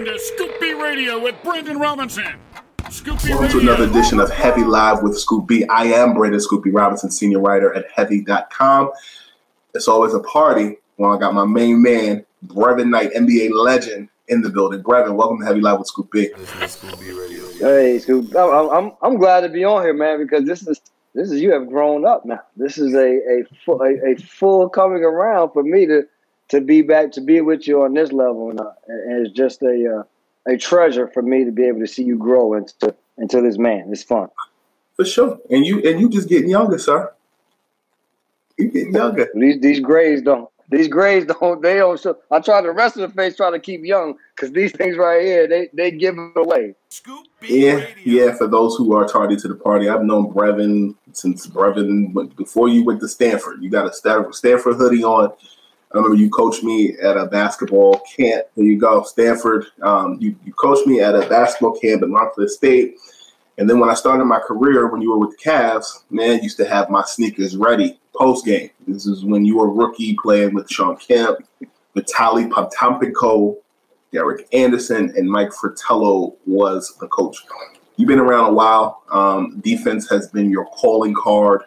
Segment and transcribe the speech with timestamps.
[0.00, 2.24] Listening to Scoop B Radio with Brandon Robinson.
[2.88, 5.66] Scoop B Welcome to another edition of Heavy Live with Scoop B.
[5.66, 8.92] I am Brandon Scoop B Robinson, senior writer at Heavy.com.
[9.74, 14.40] It's always a party when I got my main man, Brevin Knight, NBA legend, in
[14.40, 14.82] the building.
[14.82, 16.30] Brevin, welcome to Heavy Live with Scoop B.
[17.58, 18.34] Hey, Scoop.
[18.34, 20.80] I'm, I'm I'm glad to be on here, man, because this is
[21.14, 22.40] this is you have grown up now.
[22.56, 26.04] This is a a a, a full coming around for me to
[26.50, 29.62] to be back to be with you on this level, and, uh, and it's just
[29.62, 33.40] a uh, a treasure for me to be able to see you grow into into
[33.40, 33.88] this man.
[33.90, 34.28] It's fun.
[34.96, 35.38] For sure.
[35.50, 37.12] And you and you just getting younger, sir.
[38.58, 39.28] You getting younger.
[39.34, 40.48] These these grays don't.
[40.70, 41.62] These grays don't.
[41.62, 41.98] They don't.
[42.00, 42.18] Show.
[42.30, 45.22] I try the rest of the face try to keep young because these things right
[45.22, 46.74] here they they give it away.
[46.88, 48.34] Scoop Yeah, yeah.
[48.34, 52.68] For those who are tardy to the party, I've known Brevin since Brevin went before
[52.68, 53.62] you went to Stanford.
[53.62, 55.32] You got a Stanford, Stanford hoodie on.
[55.92, 58.46] I remember you coached me at a basketball camp.
[58.56, 59.66] There you go, Stanford.
[59.82, 62.96] Um, you, you coached me at a basketball camp at Montclair State.
[63.58, 66.42] And then when I started my career, when you were with the Cavs, man, I
[66.42, 68.70] used to have my sneakers ready post game.
[68.86, 71.38] This is when you were a rookie playing with Sean Kemp,
[71.96, 73.56] Vitaly Potapenko,
[74.12, 77.36] Derek Anderson, and Mike Fratello was the coach.
[77.96, 79.02] You've been around a while.
[79.10, 81.62] Um, defense has been your calling card.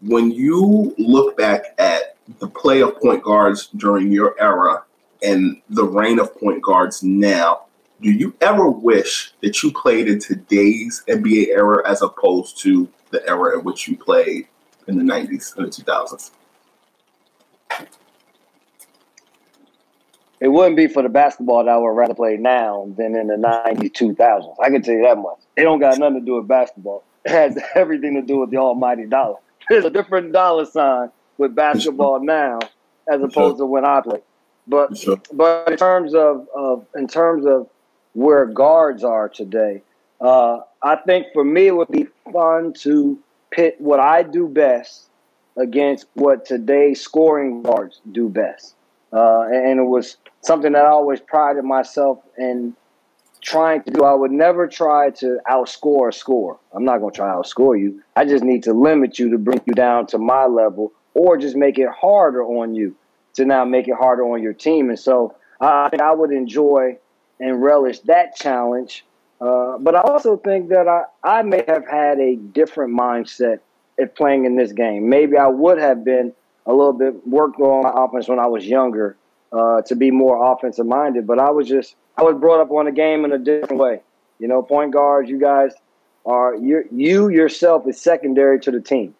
[0.00, 4.84] When you look back at the play of point guards during your era
[5.22, 7.62] and the reign of point guards now,
[8.00, 13.26] do you ever wish that you played in today's NBA era as opposed to the
[13.28, 14.46] era in which you played
[14.86, 16.30] in the 90s and the 2000s?
[20.40, 23.36] It wouldn't be for the basketball that I would rather play now than in the
[23.36, 24.54] 92 thousands.
[24.62, 25.38] I can tell you that much.
[25.56, 27.02] It don't got nothing to do with basketball.
[27.24, 29.38] It has everything to do with the almighty dollar.
[29.68, 32.58] There's a different dollar sign with basketball now
[33.10, 34.22] as opposed to when I played.
[34.66, 37.68] But but in terms of, of in terms of
[38.12, 39.82] where guards are today,
[40.20, 43.18] uh, I think for me it would be fun to
[43.50, 45.08] pit what I do best
[45.56, 48.74] against what today's scoring guards do best.
[49.10, 52.76] Uh, and it was something that I always prided myself in
[53.40, 54.04] trying to do.
[54.04, 56.58] I would never try to outscore a score.
[56.74, 58.02] I'm not going to try to outscore you.
[58.16, 61.56] I just need to limit you to bring you down to my level or just
[61.56, 62.94] make it harder on you
[63.34, 64.88] to now make it harder on your team.
[64.88, 66.98] And so I think I would enjoy
[67.40, 69.04] and relish that challenge.
[69.40, 73.58] Uh, but I also think that I, I may have had a different mindset
[73.98, 75.08] at playing in this game.
[75.08, 76.32] Maybe I would have been
[76.66, 79.16] a little bit worked on my offense when I was younger
[79.52, 81.26] uh, to be more offensive minded.
[81.26, 84.00] But I was just I was brought up on the game in a different way.
[84.38, 85.72] You know, point guards, you guys
[86.26, 89.14] are you you yourself is secondary to the team.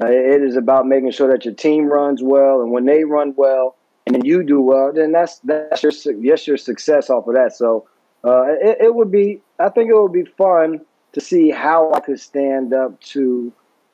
[0.00, 3.32] Uh, it is about making sure that your team runs well, and when they run
[3.36, 3.76] well,
[4.06, 7.54] and then you do well, then that's that's your yes your success off of that.
[7.54, 7.88] So
[8.24, 10.80] uh, it, it would be I think it would be fun
[11.12, 13.52] to see how I could stand up to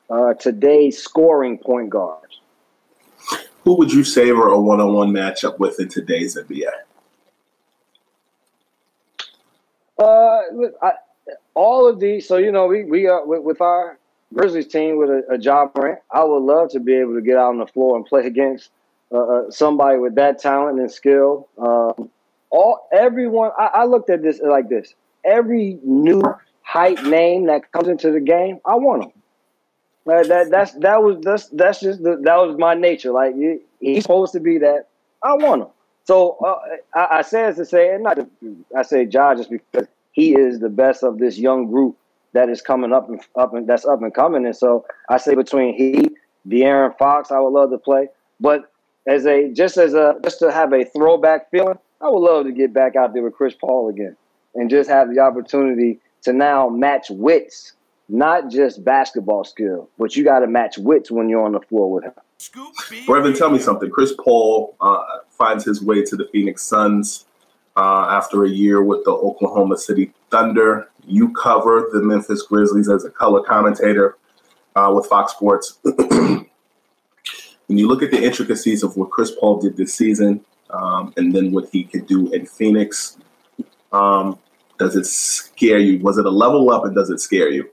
[0.09, 2.41] uh, today's scoring point guards.
[3.63, 6.67] Who would you savor a one-on-one matchup with in today's NBA?
[9.97, 10.41] Uh,
[10.81, 10.91] I,
[11.53, 12.27] all of these.
[12.27, 13.97] So you know, we we uh, with, with our
[14.33, 17.37] Grizzlies team with a, a Ja Morant, I would love to be able to get
[17.37, 18.69] out on the floor and play against
[19.11, 21.47] uh, uh, somebody with that talent and skill.
[21.57, 22.09] Um,
[22.49, 24.93] all everyone, I, I looked at this like this:
[25.23, 26.21] every new
[26.61, 29.11] hype name that comes into the game, I want him.
[30.05, 33.11] That that's that was that's that's just the, that was my nature.
[33.11, 33.35] Like
[33.79, 34.87] he's supposed to be that.
[35.23, 35.67] I want him.
[36.05, 36.59] So uh,
[36.93, 38.19] I, I say as to say, and not
[38.75, 41.97] I say Ja just because he is the best of this young group
[42.33, 44.45] that is coming up and up and that's up and coming.
[44.45, 46.09] And so I say between he,
[46.47, 48.09] De'Aaron Fox, I would love to play.
[48.39, 48.71] But
[49.07, 52.51] as a just as a just to have a throwback feeling, I would love to
[52.51, 54.15] get back out there with Chris Paul again
[54.55, 57.73] and just have the opportunity to now match wits,
[58.09, 61.91] not just basketball skill, but you got to match wits when you're on the floor
[61.91, 62.13] with him.
[63.07, 63.89] Brevin, tell me something.
[63.89, 67.25] Chris Paul uh, finds his way to the Phoenix Suns
[67.75, 70.89] uh, after a year with the Oklahoma City Thunder.
[71.05, 74.17] You cover the Memphis Grizzlies as a color commentator
[74.75, 75.79] uh, with Fox Sports.
[75.83, 76.47] when
[77.67, 81.51] you look at the intricacies of what Chris Paul did this season um, and then
[81.51, 83.17] what he could do in Phoenix,
[83.91, 84.39] um,
[84.77, 85.99] does it scare you?
[85.99, 87.69] Was it a level up and does it scare you?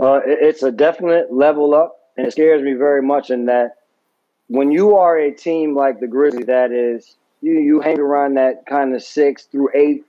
[0.00, 3.78] Uh, it's a definite level up, and it scares me very much in that
[4.46, 8.66] when you are a team like the Grizzlies, that is, you you hang around that
[8.66, 10.04] kind of six through eight,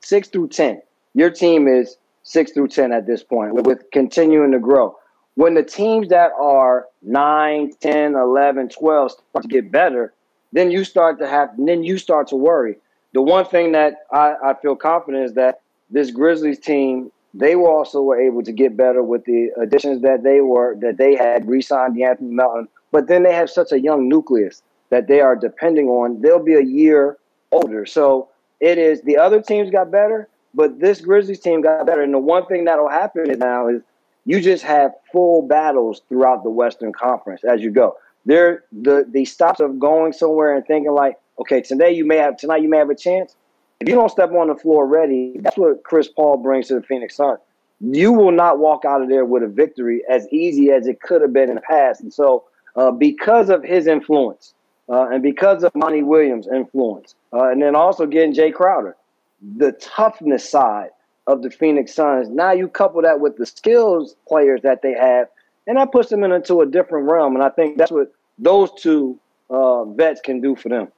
[0.00, 0.82] six through ten.
[1.14, 4.96] Your team is six through ten at this point, with, with continuing to grow.
[5.34, 10.12] When the teams that are 9, 10, 11, 12 start to get better,
[10.52, 12.76] then you start to have, then you start to worry.
[13.14, 17.70] The one thing that I, I feel confident is that this Grizzlies team they were
[17.70, 21.48] also were able to get better with the additions that they were that they had
[21.48, 24.62] re-signed De'Anthony Melton, but then they have such a young nucleus
[24.92, 26.20] that they are depending on.
[26.20, 27.16] They'll be a year
[27.50, 28.28] older, so
[28.60, 32.02] it is the other teams got better, but this Grizzlies team got better.
[32.02, 33.82] And the one thing that'll happen now is
[34.24, 37.96] you just have full battles throughout the Western Conference as you go.
[38.24, 42.36] There, the the stops of going somewhere and thinking like, okay, today you may have
[42.36, 43.34] tonight you may have a chance
[43.82, 46.82] if you don't step on the floor ready, that's what Chris Paul brings to the
[46.82, 47.40] Phoenix Suns.
[47.80, 51.20] You will not walk out of there with a victory as easy as it could
[51.20, 52.00] have been in the past.
[52.00, 52.44] And so,
[52.76, 54.54] uh, because of his influence
[54.92, 58.94] uh, and because of Monty Williams' influence, uh, and then also getting Jae Crowder,
[59.56, 60.90] the toughness side
[61.26, 65.28] of the Phoenix Suns, now you couple that with the skills players that they have,
[65.66, 67.34] and that puts them into a different realm.
[67.34, 69.18] And I think that's what those two
[69.48, 70.88] uh, vets can do for them.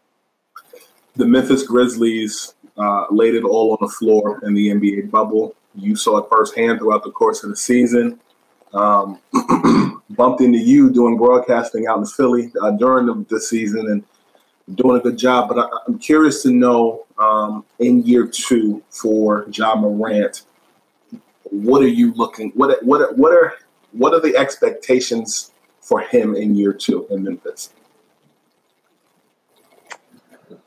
[1.15, 5.55] The Memphis Grizzlies uh, laid it all on the floor in the NBA bubble.
[5.77, 8.19] You saw it firsthand throughout the course of the season.
[8.73, 9.21] Um,
[10.11, 14.99] bumped into you doing broadcasting out in Philly uh, during the, the, season and doing
[14.99, 15.49] a good job.
[15.49, 20.43] But I, am curious to know um, in year two for Ja Morant,
[21.45, 22.51] what are you looking?
[22.55, 23.55] What what what are
[23.93, 27.71] what are the expectations for him in year two in Memphis?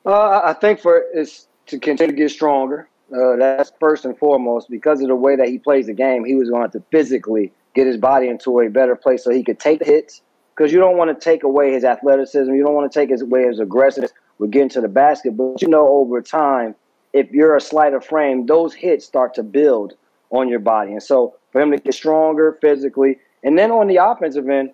[0.06, 2.88] Uh, I think for it's to continue to get stronger.
[3.14, 6.26] Uh, that's first and foremost because of the way that he plays the game.
[6.26, 9.60] He was going to physically get his body into a better place so he could
[9.60, 10.22] take the hits.
[10.56, 13.44] Because you don't want to take away his athleticism, you don't want to take away
[13.44, 15.38] his aggressiveness with getting to the basket.
[15.38, 16.74] But you know, over time,
[17.14, 19.94] if you're a slighter frame, those hits start to build
[20.32, 20.94] on your body.
[20.94, 24.72] And so for him to get stronger physically, and then on the offensive end,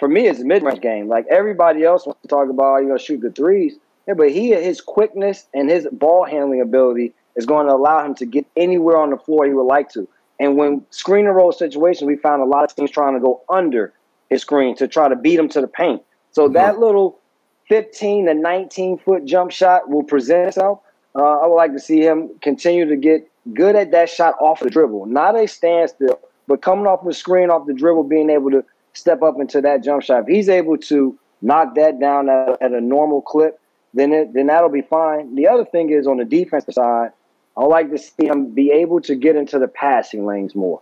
[0.00, 1.08] for me, it's a mid-range game.
[1.08, 3.76] Like everybody else wants to talk about, oh, you know, shoot the threes.
[4.08, 8.16] Yeah, but he his quickness and his ball handling ability is going to allow him
[8.16, 10.08] to get anywhere on the floor he would like to.
[10.42, 13.42] And when screen and roll situations, we found a lot of teams trying to go
[13.48, 13.92] under
[14.28, 16.02] his screen to try to beat him to the paint.
[16.32, 16.54] So mm-hmm.
[16.54, 17.20] that little
[17.68, 20.80] 15 to 19 foot jump shot will present itself.
[21.14, 24.58] Uh, I would like to see him continue to get good at that shot off
[24.58, 26.18] the dribble, not a standstill,
[26.48, 29.84] but coming off the screen, off the dribble, being able to step up into that
[29.84, 30.22] jump shot.
[30.22, 33.60] If he's able to knock that down at, at a normal clip,
[33.94, 35.36] then it, then that'll be fine.
[35.36, 37.12] The other thing is on the defensive side,
[37.56, 40.80] I like to see him be able to get into the passing lanes more.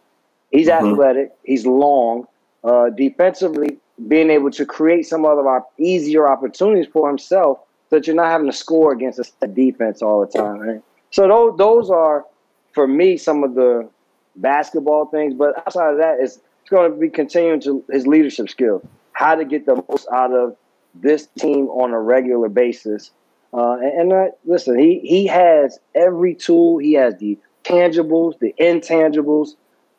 [0.51, 0.93] He's mm-hmm.
[0.93, 2.27] athletic, he's long.
[2.63, 8.07] Uh, defensively, being able to create some other op- easier opportunities for himself so that
[8.07, 10.59] you're not having to score against a defense all the time.
[10.59, 10.83] Right?
[11.11, 12.27] So those those are
[12.73, 13.89] for me some of the
[14.37, 15.35] basketball things.
[15.35, 19.35] But outside of that, it's, it's going to be continuing to his leadership skills, how
[19.35, 20.57] to get the most out of
[20.95, 23.11] this team on a regular basis.
[23.53, 26.79] Uh, and, and uh, listen, he, he has every tool.
[26.79, 29.51] He has the tangibles, the intangibles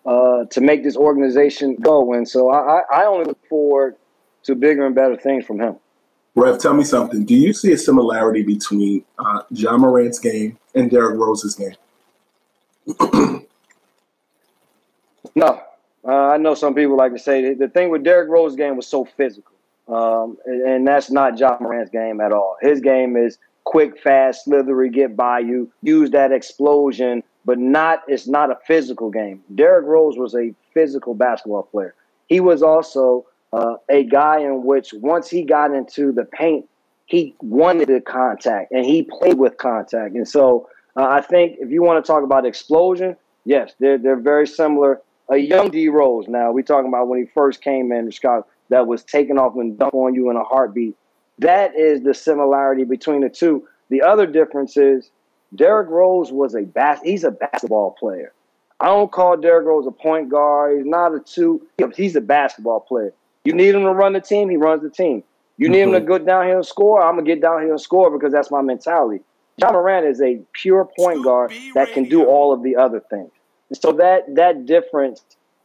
[0.06, 2.14] uh, to make this organization go.
[2.14, 3.96] And so I, I only look forward
[4.44, 5.76] to bigger and better things from him.
[6.36, 7.26] Rev, tell me something.
[7.26, 11.76] Do you see a similarity between uh, Ja Morant's game and Derrick Rose's game?
[15.36, 15.62] no,
[16.04, 18.88] Uh, I know some people like to say the thing with Derrick Rose's game was
[18.88, 19.54] so physical,
[19.88, 22.58] um, and, and, that's not Ja Morant's game at all.
[22.62, 28.04] His game is quick, fast, slithery, get by you, use that explosion, but not.
[28.08, 29.42] It's not a physical game.
[29.56, 31.96] Derrick Rose was a physical basketball player.
[32.28, 36.68] He was also uh, a guy in which once he got into the paint,
[37.06, 40.16] he wanted the contact and he played with contact.
[40.16, 44.20] And so uh, I think if you want to talk about explosion, yes, they're they're
[44.20, 45.02] very similar.
[45.30, 48.88] A young D Rose now, we talking about when he first came in Chicago that
[48.88, 50.96] was taken off and dunk on you in a heartbeat.
[51.40, 53.68] That is the similarity between the two.
[53.90, 55.12] The other difference is
[55.54, 58.32] Derrick Rose was a bas- he's a basketball player.
[58.80, 60.78] I don't call Derrick Rose a point guard.
[60.78, 61.62] He's not a two.
[61.96, 63.14] He's a basketball player.
[63.44, 65.24] You need him to run the team, he runs the team.
[65.58, 65.96] You need mm-hmm.
[65.96, 68.32] him to go down here and score, I'm gonna get down here and score because
[68.32, 69.22] that's my mentality.
[69.58, 73.32] Ja Moran is a pure point guard that can do all of the other things.
[73.74, 75.24] So that that difference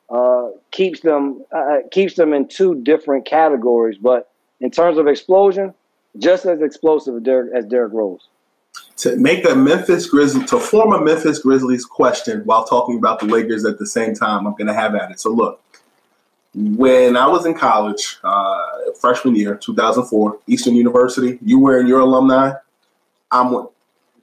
[0.09, 3.99] uh, keeps them uh, uh, keeps them in two different categories.
[3.99, 5.75] But in terms of explosion,
[6.19, 8.29] just as explosive as Derrick, as Derrick Rose.
[8.99, 13.27] To make a Memphis Grizzlies to form a Memphis Grizzlies question while talking about the
[13.27, 15.21] Lakers at the same time, I'm going to have at it.
[15.21, 15.61] So look,
[16.55, 18.59] when I was in college, uh,
[18.99, 22.53] freshman year, 2004, Eastern University, you wearing your alumni.
[23.31, 23.69] I'm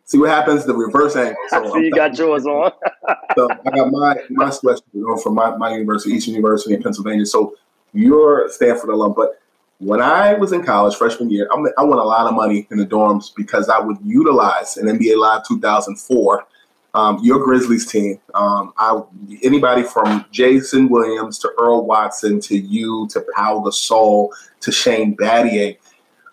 [0.05, 0.65] see what happens.
[0.65, 1.35] The reverse angle.
[1.49, 2.71] So, so you got yours on.
[3.35, 7.25] so I got my my sweatshirt from my, my university, Eastern University in Pennsylvania.
[7.25, 7.55] So
[7.93, 9.39] you're Stanford alum, but
[9.79, 12.85] when I was in college, freshman year, I won a lot of money in the
[12.85, 16.47] dorms because I would utilize an NBA Live 2004
[16.93, 18.19] um, your Grizzlies team.
[18.33, 19.01] Um, I,
[19.41, 24.29] anybody from Jason Williams to Earl Watson to you to Pau Gasol
[24.61, 25.77] to Shane Battier.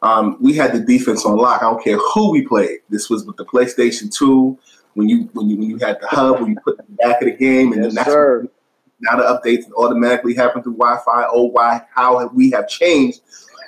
[0.03, 1.63] Um, we had the defense on lock.
[1.63, 2.81] I don't care who we played.
[2.89, 4.59] This was with the PlayStation 2
[4.95, 7.27] when you when you when you had the hub when you put the back of
[7.27, 8.49] the game and yes, then sir.
[9.01, 11.25] now the updates automatically happen through Wi-Fi.
[11.29, 11.83] Oh, why?
[11.95, 13.21] How have we have changed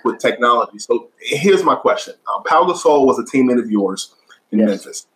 [0.04, 0.78] with technology?
[0.78, 4.14] So here's my question: um, Pau Gasol was a teammate of yours
[4.50, 4.68] in yes.
[4.68, 5.06] Memphis.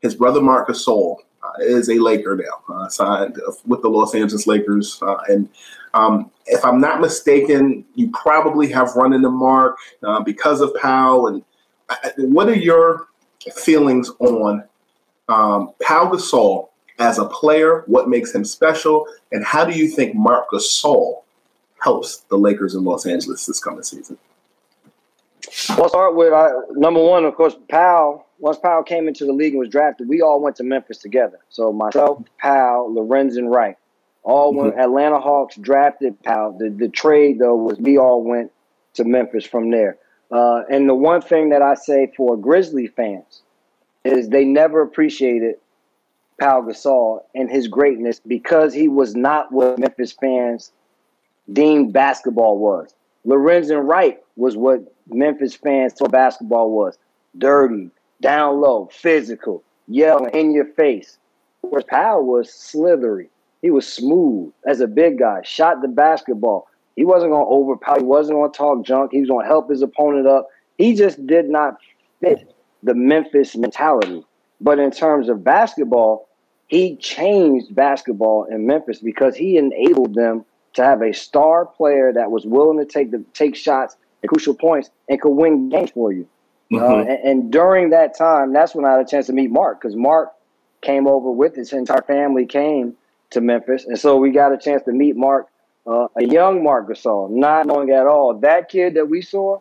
[0.00, 4.46] His brother Marc Gasol uh, is a Laker now, uh, signed with the Los Angeles
[4.46, 4.98] Lakers.
[5.02, 5.48] Uh, and
[5.94, 11.26] um, if I'm not mistaken, you probably have run into Marc uh, because of Pau.
[11.26, 11.42] And
[11.88, 13.08] uh, what are your
[13.54, 14.64] feelings on
[15.28, 17.84] um, Pau Gasol as a player?
[17.86, 19.06] What makes him special?
[19.32, 21.22] And how do you think Marc Gasol
[21.82, 24.18] helps the Lakers in Los Angeles this coming season?
[25.70, 28.24] I'll start with uh, number one, of course, Pau.
[28.38, 31.38] Once Pau came into the league and was drafted, we all went to Memphis together.
[31.50, 33.76] So myself, Pau, Lorenzen Wright,
[34.22, 34.68] all mm-hmm.
[34.68, 34.78] went.
[34.78, 36.56] Atlanta Hawks drafted Pau.
[36.58, 38.50] The the trade though was we all went
[38.94, 39.98] to Memphis from there.
[40.30, 43.42] Uh, and the one thing that I say for Grizzly fans
[44.04, 45.56] is they never appreciated
[46.38, 50.72] Pau Gasol and his greatness because he was not what Memphis fans
[51.52, 52.94] deemed basketball was.
[53.26, 56.98] Lorenzen Wright was what Memphis fans thought basketball was
[57.38, 61.18] dirty, down low, physical, yelling in your face.
[61.62, 63.30] Whereas Pau was slithery.
[63.62, 66.68] He was smooth as a big guy, shot the basketball.
[66.96, 67.98] He wasn't going to overpower.
[67.98, 69.10] He wasn't going to talk junk.
[69.12, 70.48] He was going to help his opponent up.
[70.76, 71.78] He just did not
[72.20, 74.24] fit the Memphis mentality.
[74.60, 76.28] But in terms of basketball,
[76.68, 82.30] he changed basketball in Memphis because he enabled them to have a star player that
[82.30, 86.12] was willing to take the take shots at crucial points and could win games for
[86.12, 86.28] you.
[86.72, 86.84] Mm-hmm.
[86.84, 89.80] Uh, and, and, during that time, that's when I had a chance to meet Marc
[89.80, 90.32] because Marc
[90.80, 92.94] came over with his entire family came
[93.30, 95.48] to Memphis, and so we got a chance to meet Marc,
[95.86, 99.60] uh, a young Marc Gasol, not knowing at all that kid that we saw.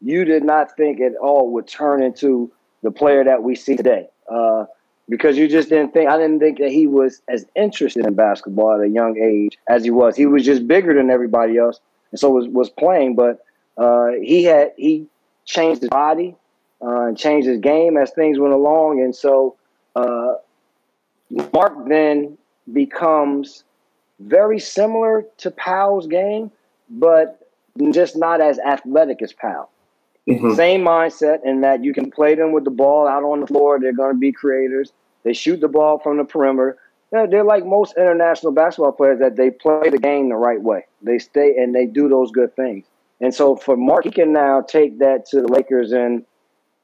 [0.00, 2.52] You did not think at all would turn into
[2.82, 4.08] the player that we see today.
[4.30, 4.64] Uh,
[5.08, 8.74] because you just didn't think I didn't think that he was as interested in basketball
[8.74, 10.16] at a young age as he was.
[10.16, 13.16] He was just bigger than everybody else, and so was was playing.
[13.16, 13.44] But
[13.76, 15.06] uh, he had he
[15.44, 16.36] changed his body
[16.80, 19.56] uh, and changed his game as things went along, and so
[19.96, 20.34] uh,
[21.52, 22.38] Marc then
[22.72, 23.64] becomes
[24.20, 26.50] very similar to Pau's game,
[26.88, 27.48] but
[27.90, 29.68] just not as athletic as Pau.
[30.28, 30.54] Mm-hmm.
[30.54, 33.80] Same mindset in that you can play them with the ball out on the floor.
[33.80, 34.92] They're going to be creators.
[35.24, 36.78] They shoot the ball from the perimeter.
[37.10, 40.86] They're, they're like most international basketball players that they play the game the right way.
[41.02, 42.86] They stay and they do those good things.
[43.20, 46.24] And so for Marc, he can now take that to the Lakers, and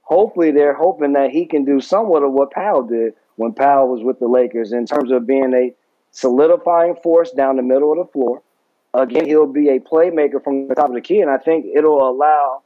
[0.02, 4.04] hopefully they're hoping that he can do somewhat of what Pau did when Pau was
[4.04, 5.75] with the Lakers in terms of being a
[6.12, 8.40] solidifying force down the middle of the floor.
[8.95, 12.09] Again, he'll be a playmaker from the top of the key, and I think it'll
[12.09, 12.62] allow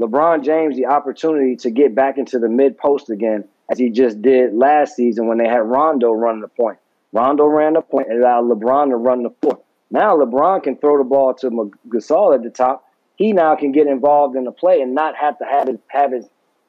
[0.00, 4.20] LeBron James the opportunity to get back into the mid post again, as he just
[4.22, 6.78] did last season when they had Rondo running the point.
[7.12, 9.60] Rondo ran the point and allowed LeBron to run the floor.
[9.90, 12.88] Now LeBron can throw the ball to Gasol at the top.
[13.16, 16.12] He now can get involved in the play and not have to have his have
[16.12, 16.26] his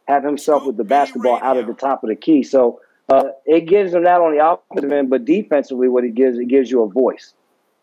[0.08, 2.44] have himself with the basketball out at the top of the key.
[2.44, 5.88] So uh, it gives him not only offensive end but defensively.
[5.88, 7.34] What it gives it gives you a voice.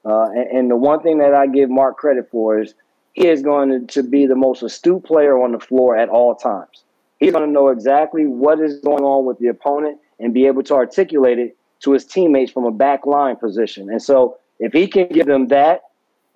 [0.05, 2.73] Uh, and, and, the one thing that I give Marc credit for is
[3.15, 6.85] is going to, be the most astute player on the floor at all times.
[7.19, 10.63] He's going to know exactly what is going on with the opponent and be able
[10.65, 13.91] to articulate it to his teammates from a back line position.
[13.91, 15.83] And so if he can give them that,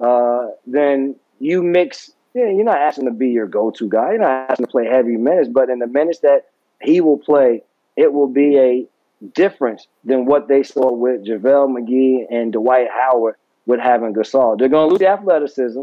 [0.00, 2.11] uh, then you mix.
[2.35, 4.12] Yeah, you're not asking to be your go-to guy.
[4.12, 6.47] You're not asking to play heavy minutes, but in the minutes that
[6.83, 7.62] he will play,
[7.97, 8.87] it will be a
[9.35, 14.59] difference than what they saw with JaVale McGee and Dwight Howard with having Gasol.
[14.59, 15.83] They're going to lose the athleticism,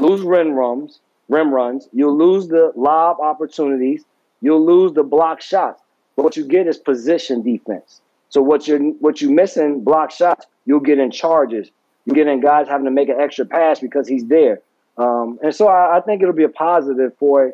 [0.00, 1.88] lose rim runs, rim runs.
[1.92, 4.04] You'll lose the lob opportunities.
[4.40, 5.82] You'll lose the block shots.
[6.16, 8.00] But what you get is position defense.
[8.30, 11.70] So what you're what you missing block shots, you'll get in charges.
[12.04, 14.60] You get in guys having to make an extra pass because he's there.
[14.96, 17.52] Um, and so I, I, think it'll be a positive for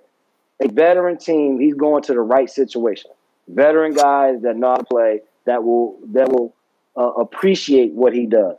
[0.62, 1.60] a veteran team.
[1.60, 3.10] He's going to the right situation.
[3.48, 6.54] Veteran guys that to play that will that will
[6.96, 8.58] uh, appreciate what he does.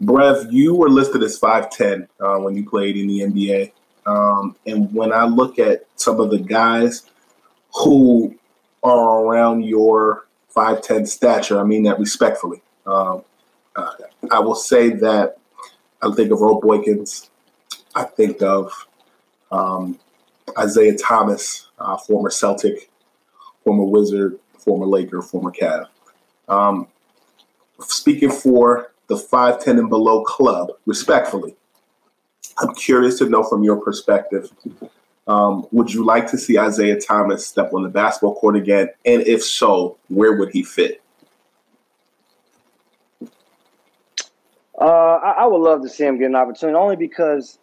[0.00, 3.72] Brev, you were listed as 5'10 uh, when you played in the NBA.
[4.06, 7.10] Um, and when I look at some of the guys
[7.74, 8.34] who
[8.82, 12.62] are around your 5'10 stature, I mean that respectfully.
[12.86, 13.24] Um,
[13.74, 13.92] uh,
[14.30, 15.38] I will say that
[16.02, 17.28] I think of Roe Boykins.
[17.94, 18.70] I think of
[19.50, 19.98] um,
[20.58, 22.90] Isaiah Thomas, uh, former Celtic,
[23.64, 25.86] former Wizard, former Laker, former Cav.
[26.48, 26.88] Um,
[27.80, 31.56] speaking for the 5'10 and below club, respectfully,
[32.58, 34.50] I'm curious to know from your perspective
[35.26, 38.88] um, would you like to see Isaiah Thomas step on the basketball court again?
[39.04, 41.02] And if so, where would he fit?
[44.80, 47.58] Uh, I, I, would love to see him get an opportunity, only because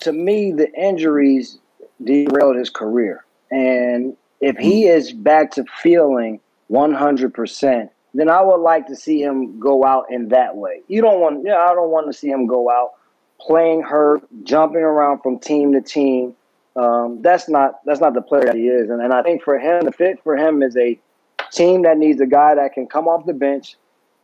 [0.00, 1.58] to me, the injuries
[2.02, 3.24] derailed his career.
[3.50, 4.98] And if he mm-hmm.
[4.98, 10.28] is back to feeling 100%, then I would like to see him go out in
[10.28, 10.82] that way.
[10.88, 12.92] You don't want, yeah, I don't want to see him go out
[13.40, 16.34] playing hurt, jumping around from team to team.
[16.74, 18.88] Um, that's not that's not the player that he is.
[18.88, 20.98] And, and I think for him, the fit for him is a
[21.50, 23.76] team that needs a guy that can come off the bench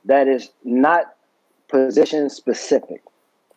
[0.06, 1.14] that is not
[1.68, 3.02] position specific.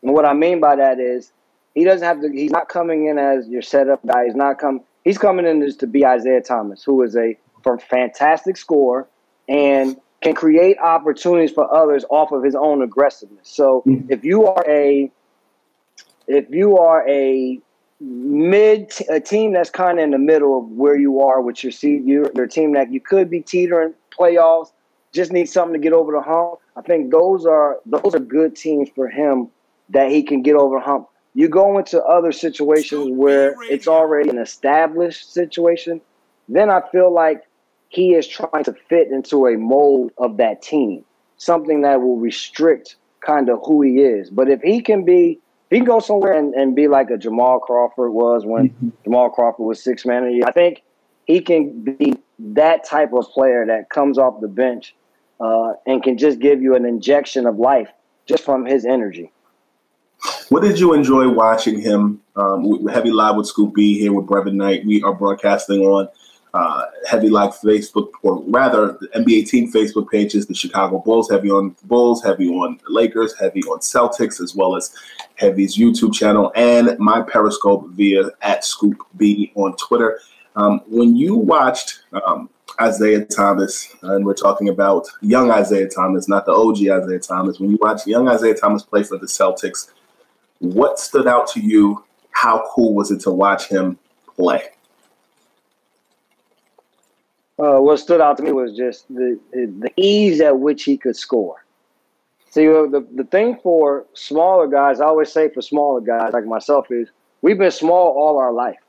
[0.03, 1.31] And what I mean by that is
[1.73, 2.29] he doesn't have to.
[2.29, 4.25] He's not coming in as your setup guy.
[4.25, 4.81] He's not come.
[5.05, 9.07] He's coming in just to be Isaiah Thomas, who is a from fantastic score
[9.47, 13.47] and can create opportunities for others off of his own aggressiveness.
[13.47, 14.11] So mm-hmm.
[14.11, 15.11] if you are a
[16.27, 17.59] if you are a
[17.99, 21.71] mid a team that's kind of in the middle of where you are with your
[21.71, 24.71] seed, your, your team that you could be teetering playoffs,
[25.11, 26.59] just need something to get over the hump.
[26.75, 29.49] I think those are those are good teams for him
[29.89, 31.07] that he can get over the hump.
[31.33, 36.01] You go into other situations where it's already an established situation,
[36.49, 37.43] then I feel like
[37.91, 41.03] he is trying to fit into a mold of that team,
[41.35, 44.29] something that will restrict kind of who he is.
[44.29, 47.17] But if he can be if he can go somewhere and, and be like a
[47.17, 48.89] Jamal Crawford was when mm-hmm.
[49.03, 50.45] Jamal Crawford was six man a year.
[50.47, 50.83] I think
[51.27, 54.95] he can be that type of player that comes off the bench
[55.41, 57.89] uh, and can just give you an injection of life
[58.25, 59.33] just from his energy.
[60.47, 62.21] What did you enjoy watching him?
[62.37, 64.85] Um, Heavy Live with Scoop B here with Brevin Knight.
[64.85, 66.07] We are broadcasting on
[66.53, 71.49] uh, Heavy like Facebook, or rather, the NBA team Facebook pages, the Chicago Bulls, heavy
[71.49, 74.93] on Bulls, heavy on Lakers, heavy on Celtics, as well as
[75.35, 80.19] Heavy's YouTube channel and my Periscope via at Scoop B on Twitter.
[80.55, 86.45] Um, when you watched um, Isaiah Thomas, and we're talking about young Isaiah Thomas, not
[86.45, 89.89] the OG Isaiah Thomas, when you watched young Isaiah Thomas play for the Celtics,
[90.59, 92.03] what stood out to you?
[92.31, 93.97] How cool was it to watch him
[94.35, 94.69] play?
[97.61, 101.15] Uh, what stood out to me was just the, the ease at which he could
[101.15, 101.63] score.
[102.49, 106.87] See, the, the thing for smaller guys, I always say for smaller guys like myself,
[106.89, 107.09] is
[107.43, 108.79] we've been small all our life.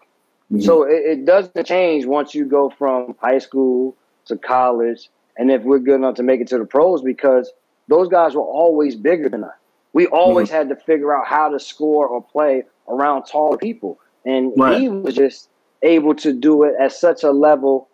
[0.50, 0.62] Mm-hmm.
[0.62, 5.62] So it, it, doesn't change once you go from high school to college, and if
[5.62, 7.52] we're good enough to make it to the pros, because
[7.88, 9.50] those guys were always bigger than us.
[9.92, 10.56] We always mm-hmm.
[10.56, 14.80] had to figure out how to score or play around taller people, and right.
[14.80, 15.50] he was just
[15.82, 17.88] able to do it at such a level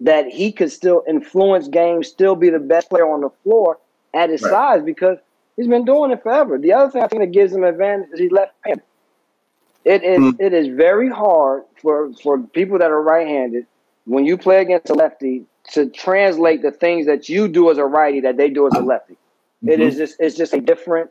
[0.00, 3.78] that he could still influence games, still be the best player on the floor
[4.14, 4.50] at his right.
[4.50, 5.18] size because
[5.56, 6.58] he's been doing it forever.
[6.58, 8.84] The other thing I think that gives him advantage is he's left-handed.
[9.84, 10.40] It is, mm.
[10.40, 13.66] it is very hard for for people that are right-handed
[14.04, 17.84] when you play against a lefty to translate the things that you do as a
[17.84, 19.14] righty that they do as a lefty.
[19.14, 19.68] Mm-hmm.
[19.68, 21.10] It is just it's just a different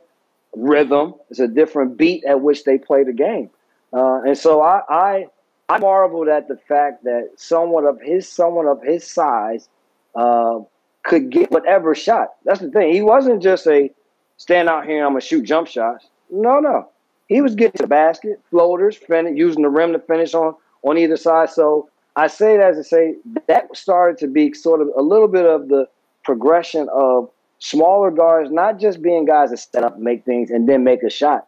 [0.54, 1.14] rhythm.
[1.30, 3.50] It's a different beat at which they play the game.
[3.92, 5.26] Uh, and so I, I
[5.68, 9.68] I marveled at the fact that someone of his someone of his size
[10.14, 10.60] uh,
[11.02, 12.28] could get whatever shot.
[12.44, 12.92] That's the thing.
[12.92, 13.90] He wasn't just a
[14.38, 15.04] stand out here.
[15.04, 16.08] I'm gonna shoot jump shots.
[16.30, 16.88] No, no.
[17.26, 20.96] He was getting to the basket, floaters, finish, using the rim to finish on on
[20.96, 21.50] either side.
[21.50, 25.44] So I say that to say that started to be sort of a little bit
[25.44, 25.86] of the
[26.24, 30.84] progression of smaller guards, not just being guys that set up, make things, and then
[30.84, 31.46] make a shot.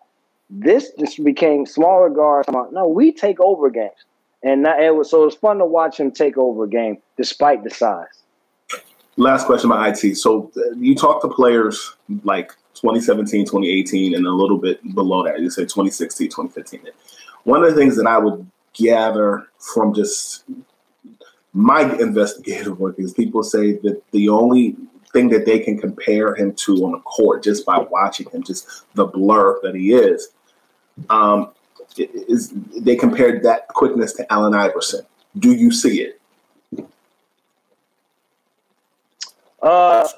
[0.50, 2.48] This just became smaller guards.
[2.72, 4.04] No, we take over games,
[4.42, 6.98] and that, it was so it was fun to watch him take over a game
[7.16, 8.06] despite the size.
[9.16, 10.16] Last question about IT.
[10.16, 15.40] So uh, you talk to players like 2017, 2018, and a little bit below that.
[15.40, 16.92] You said 2016, 2015.
[17.44, 20.44] One of the things that I would gather from just
[21.52, 24.76] my investigative work is people say that the only
[25.12, 28.84] thing that they can compare him to on the court just by watching him, just
[28.94, 30.28] the blur that he is,
[31.08, 31.50] um,
[31.96, 35.06] is they compared that quickness to Allen Iverson.
[35.38, 36.20] Do you see it?
[39.62, 40.08] Uh,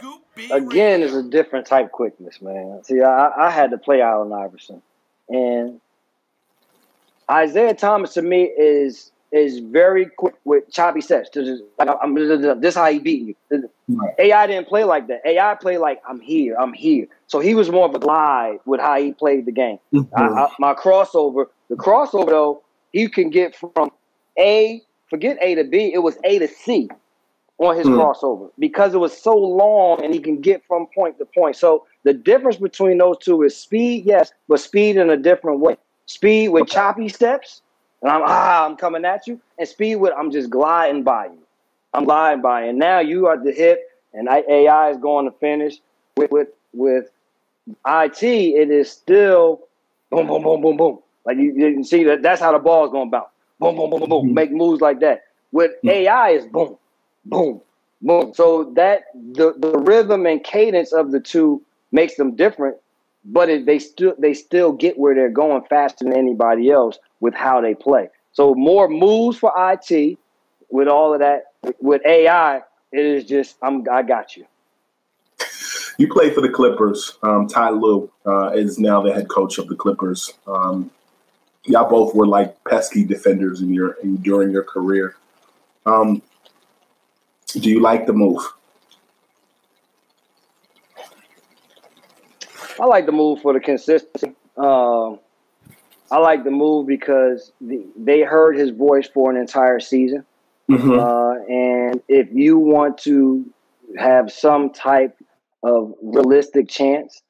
[0.50, 2.82] again, it's a different type quickness, man.
[2.84, 4.82] See, I, I had to play Allen Iverson,
[5.28, 5.80] and
[7.30, 11.30] Isaiah Thomas to me is is very quick with choppy sets.
[11.78, 13.70] Like I'm, this is how he beat you.
[13.88, 14.14] Right.
[14.18, 15.22] AI didn't play like that.
[15.24, 17.06] AI played like I'm here, I'm here.
[17.26, 19.78] So he was more of a glide with how he played the game.
[19.92, 20.14] Mm-hmm.
[20.16, 23.90] I, I, my crossover, the crossover though, he can get from
[24.38, 26.90] A, forget A to B, it was A to C
[27.58, 27.96] on his mm.
[27.96, 31.56] crossover because it was so long and he can get from point to point.
[31.56, 35.76] So the difference between those two is speed, yes, but speed in a different way.
[36.06, 37.61] Speed with choppy steps,
[38.02, 41.38] and I'm ah, I'm coming at you, and speed with I'm just gliding by you.
[41.94, 42.70] I'm gliding by, you.
[42.70, 43.80] and now you are the hip,
[44.12, 45.76] and AI is going to finish
[46.16, 47.10] with with with
[47.86, 48.22] IT.
[48.22, 49.60] It is still
[50.10, 50.98] boom, boom, boom, boom, boom.
[51.24, 53.28] Like you, you can see that that's how the ball is going to bounce.
[53.60, 54.26] Boom, boom, boom, boom, boom.
[54.26, 54.34] Mm-hmm.
[54.34, 55.22] Make moves like that.
[55.52, 55.90] With mm-hmm.
[55.90, 56.76] AI is boom,
[57.24, 57.60] boom,
[58.00, 58.34] boom.
[58.34, 61.62] So that the the rhythm and cadence of the two
[61.92, 62.76] makes them different
[63.24, 67.34] but it, they still they still get where they're going faster than anybody else with
[67.34, 68.10] how they play.
[68.32, 70.18] So more moves for IT
[70.70, 71.44] with all of that.
[71.80, 72.56] With AI,
[72.90, 74.44] it is just I'm I got you.
[75.98, 77.16] You play for the Clippers.
[77.22, 80.32] Um, Ty Lue uh, is now the head coach of the Clippers.
[80.46, 80.90] Um,
[81.64, 85.14] y'all both were like pesky defenders in your in, during your career.
[85.86, 86.22] Um,
[87.52, 88.42] do you like the move?
[92.80, 94.34] I like the move for the consistency.
[94.56, 95.20] Um,
[96.12, 100.24] I like the move because the, they heard his voice for an entire season.
[100.70, 100.98] Mm-hmm.
[100.98, 103.50] Uh, and if you want to
[103.98, 105.16] have some type
[105.62, 107.22] of realistic chance,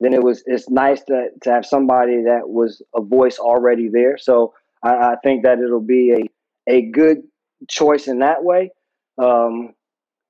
[0.00, 4.16] then it was it's nice to, to have somebody that was a voice already there.
[4.16, 7.24] So I, I think that it'll be a, a good
[7.68, 8.70] choice in that way.
[9.18, 9.74] Um,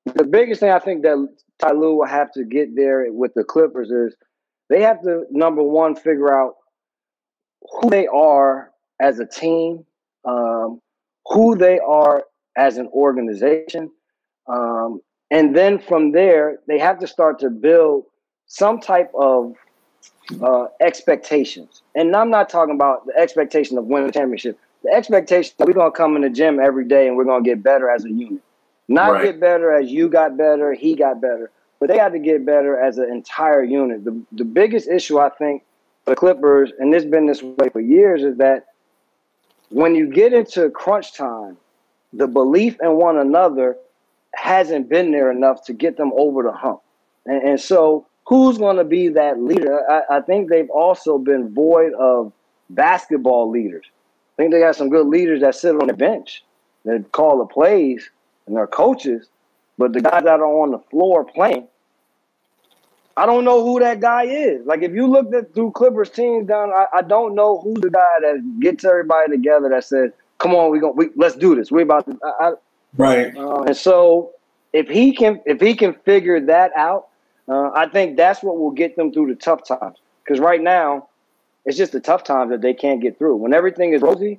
[0.07, 1.19] the biggest thing I think that
[1.59, 4.17] Ty Lue will have to get there with the Clippers is–
[4.71, 6.57] they have to number one figure out
[7.63, 9.85] who they are as a team,
[10.25, 10.81] um,
[11.27, 12.25] who they are
[12.57, 13.91] as an organization,
[14.49, 18.05] um, and then from there they have to start to build
[18.47, 19.55] some type of
[20.43, 21.83] uh, expectations.
[21.95, 24.59] And I'm not talking about the expectation of winning a championship.
[24.85, 27.63] The expectation that we're gonna come in the gym every day and we're gonna get
[27.63, 28.43] better as a unit.
[28.89, 29.25] Not right.
[29.25, 32.79] get better as you got better, he got better, but they had to get better
[32.79, 34.05] as an entire unit.
[34.05, 35.63] The the biggest issue I think
[36.09, 38.67] the Clippers, and it's been this way for years, is that
[39.71, 41.57] when you get into crunch time,
[42.13, 43.77] the belief in one another
[44.35, 46.81] hasn't been there enough to get them over the hump.
[47.27, 49.81] And, and so, who's going to be that leader?
[49.91, 52.33] I, I think they've also been void of
[52.71, 53.85] basketball leaders.
[54.39, 56.45] I think they got some good leaders that sit on the bench
[56.85, 58.09] that call the plays
[58.47, 59.29] and they're coaches,
[59.77, 61.67] but the guys that are on the floor playing,
[63.19, 64.65] I don't know who that guy is.
[64.65, 67.91] Like if you looked at through Clippers teams down, I, I don't know who's the
[67.91, 71.73] guy that gets everybody together that says, "Come on, we go, we let's do this.
[71.73, 72.53] We about to." I,
[72.97, 73.37] right.
[73.37, 74.35] Uh, and so
[74.73, 77.09] if he can if he can figure that out,
[77.49, 79.99] uh, I think that's what will get them through the tough times.
[80.23, 81.09] Because right now,
[81.65, 83.35] it's just the tough times that they can't get through.
[83.37, 84.39] When everything is rosy,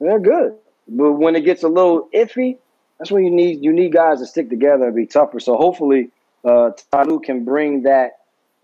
[0.00, 0.56] they're good.
[0.88, 2.58] But when it gets a little iffy,
[2.98, 5.38] that's when you need you need guys to stick together and be tougher.
[5.38, 6.10] So hopefully,
[6.46, 6.70] uh,
[7.18, 8.12] can bring that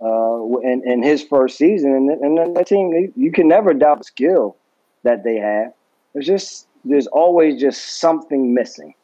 [0.00, 3.98] uh, in, in his first season, and, and then that team you can never doubt
[3.98, 4.56] the skill
[5.02, 5.72] that they have.
[6.12, 8.94] There's just there's always just something missing.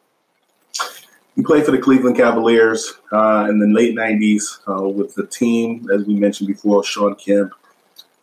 [1.37, 5.89] You played for the Cleveland Cavaliers uh, in the late '90s uh, with the team,
[5.93, 7.53] as we mentioned before, Sean Kemp,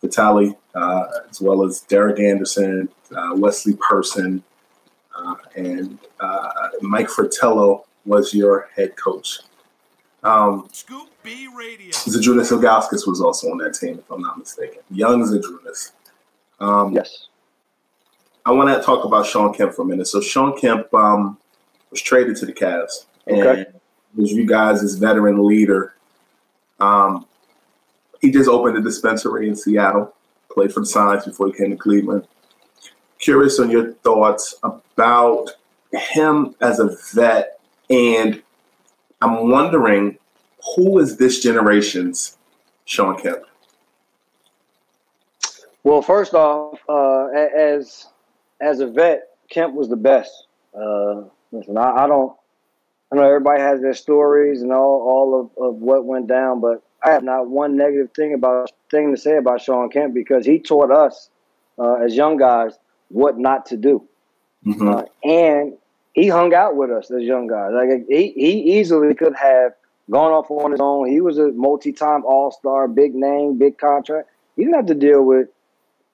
[0.02, 4.42] Vitaly, uh, as well as Derek Anderson, uh, Wesley Person,
[5.14, 9.40] uh, and uh, Mike Fratello was your head coach.
[10.26, 11.90] Um, Scoop B Radio.
[11.92, 14.80] Zydrunas Ilgauskas was also on that team, if I'm not mistaken.
[14.90, 15.92] Young Zydrunas.
[16.60, 17.28] Um, Yes.
[18.44, 20.06] I want to talk about Sean Kemp for a minute.
[20.06, 21.36] So Sean Kemp um,
[21.90, 23.64] was traded to the Cavs, Okay.
[23.64, 23.66] and
[24.14, 25.94] was you guys' veteran leader.
[26.78, 27.26] Um,
[28.20, 30.14] he just opened a dispensary in Seattle,
[30.50, 32.26] played for the Sonics before he came to Cleveland.
[33.18, 35.50] Curious on your thoughts about
[35.92, 37.58] him as a vet,
[37.90, 38.42] and
[39.26, 40.18] I'm wondering
[40.74, 42.36] who is this generation's
[42.84, 43.42] Sean Kemp?
[45.82, 48.06] Well, first off, uh, as
[48.60, 50.46] as a vet, Kemp was the best.
[50.74, 52.32] Uh, listen, I, I don't.
[53.12, 56.82] I know everybody has their stories and all all of, of what went down, but
[57.04, 60.58] I have not one negative thing about thing to say about Sean Kemp because he
[60.58, 61.30] taught us
[61.78, 62.72] uh, as young guys
[63.08, 64.02] what not to do,
[64.64, 64.92] Mhm.
[64.92, 65.74] uh, and
[66.16, 67.72] he hung out with us as young guys.
[67.72, 69.74] Like he he easily could have
[70.10, 71.08] gone off on his own.
[71.08, 74.28] He was a multi-time All Star, big name, big contract.
[74.56, 75.48] He didn't have to deal with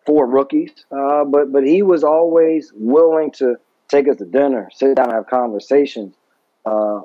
[0.05, 3.57] four rookies, uh, but but he was always willing to
[3.89, 6.15] take us to dinner, sit down, and have conversations.
[6.67, 7.03] Uh,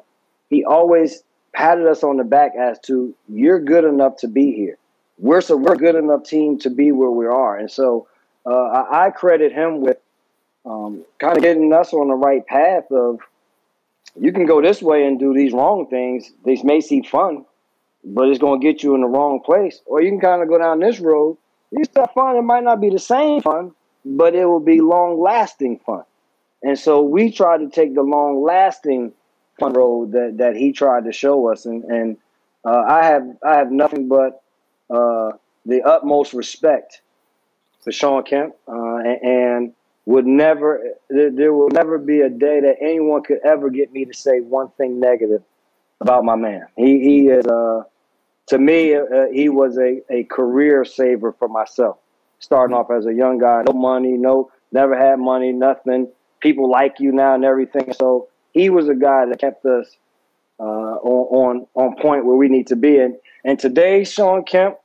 [0.49, 4.77] he always patted us on the back as to you're good enough to be here.
[5.19, 8.07] We're so we're a good enough team to be where we are, and so
[8.47, 9.97] uh, I, I credit him with
[10.67, 13.19] um, kind of getting us on the right path of
[14.19, 16.32] you can go this way and do these wrong things.
[16.45, 17.45] These may seem fun,
[18.03, 19.80] but it's going to get you in the wrong place.
[19.86, 21.38] Or you can kind of go down this road.
[21.71, 22.36] It's that fun.
[22.36, 23.73] It might not be the same fun,
[24.06, 26.03] but it will be long lasting fun.
[26.63, 29.13] And so we try to take the long lasting
[29.60, 31.65] fun road that, that he tried to show us.
[31.65, 32.17] And, and
[32.65, 34.41] uh, I have I have nothing but
[34.89, 35.34] uh,
[35.65, 37.01] the utmost respect
[37.82, 39.73] for Sean Kemp, uh, and, and
[40.08, 44.06] would never there, there will never be a day that anyone could ever get me
[44.06, 45.43] to say one thing negative
[46.00, 46.65] about my man.
[46.78, 47.84] He he is uh,
[48.48, 51.98] to me uh, he was a, a career saver for myself.
[52.39, 56.08] Starting off as a young guy, no money, no never had money, nothing.
[56.39, 57.91] People like you now and everything.
[57.91, 59.93] So he was a guy that kept us
[60.58, 62.98] uh, on on on point where we need to be.
[62.98, 64.78] And and today, Sean Kemp.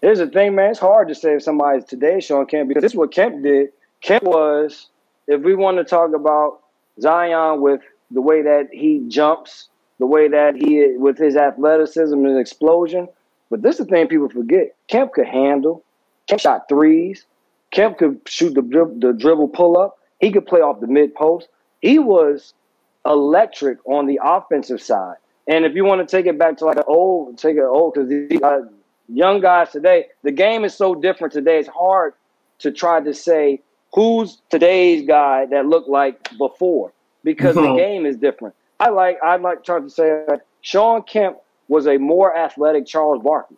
[0.00, 0.70] Here's the thing, man.
[0.70, 3.70] It's hard to say if somebody's today Sean Kemp because this is what Kemp did.
[4.00, 4.88] Kemp was,
[5.26, 6.60] if we want to talk about
[7.00, 7.80] Zion with
[8.10, 13.08] the way that he jumps, the way that he with his athleticism and explosion.
[13.50, 14.76] But this is the thing people forget.
[14.86, 15.82] Kemp could handle.
[16.28, 17.24] Kemp shot threes.
[17.72, 19.98] Kemp could shoot the, the dribble pull up.
[20.20, 21.48] He could play off the mid post.
[21.80, 22.54] He was
[23.04, 25.16] electric on the offensive side.
[25.46, 27.94] And if you want to take it back to like an old, take it old
[27.94, 28.40] because these
[29.08, 31.58] young guys today, the game is so different today.
[31.58, 32.14] It's hard
[32.60, 33.60] to try to say
[33.94, 36.92] who's today's guy that looked like before
[37.24, 37.76] because the Mhm.
[37.84, 38.54] game is different.
[38.80, 43.22] I like I'd like trying to say that Sean Kemp was a more athletic Charles
[43.22, 43.56] Barkley.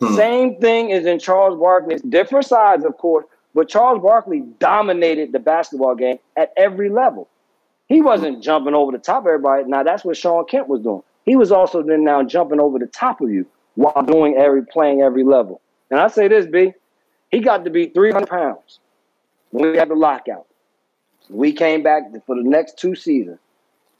[0.00, 0.14] Hmm.
[0.14, 1.94] Same thing is in Charles Barkley.
[1.94, 7.28] It's different sides, of course, but Charles Barkley dominated the basketball game at every level.
[7.86, 9.64] He wasn't jumping over the top of everybody.
[9.64, 11.02] Now that's what Sean Kemp was doing.
[11.24, 15.02] He was also then now jumping over the top of you while doing every playing
[15.02, 15.60] every level.
[15.90, 16.72] And I say this, B,
[17.30, 18.80] he got to be 300 pounds
[19.50, 20.46] when we had the lockout.
[21.30, 23.38] We came back for the next two seasons.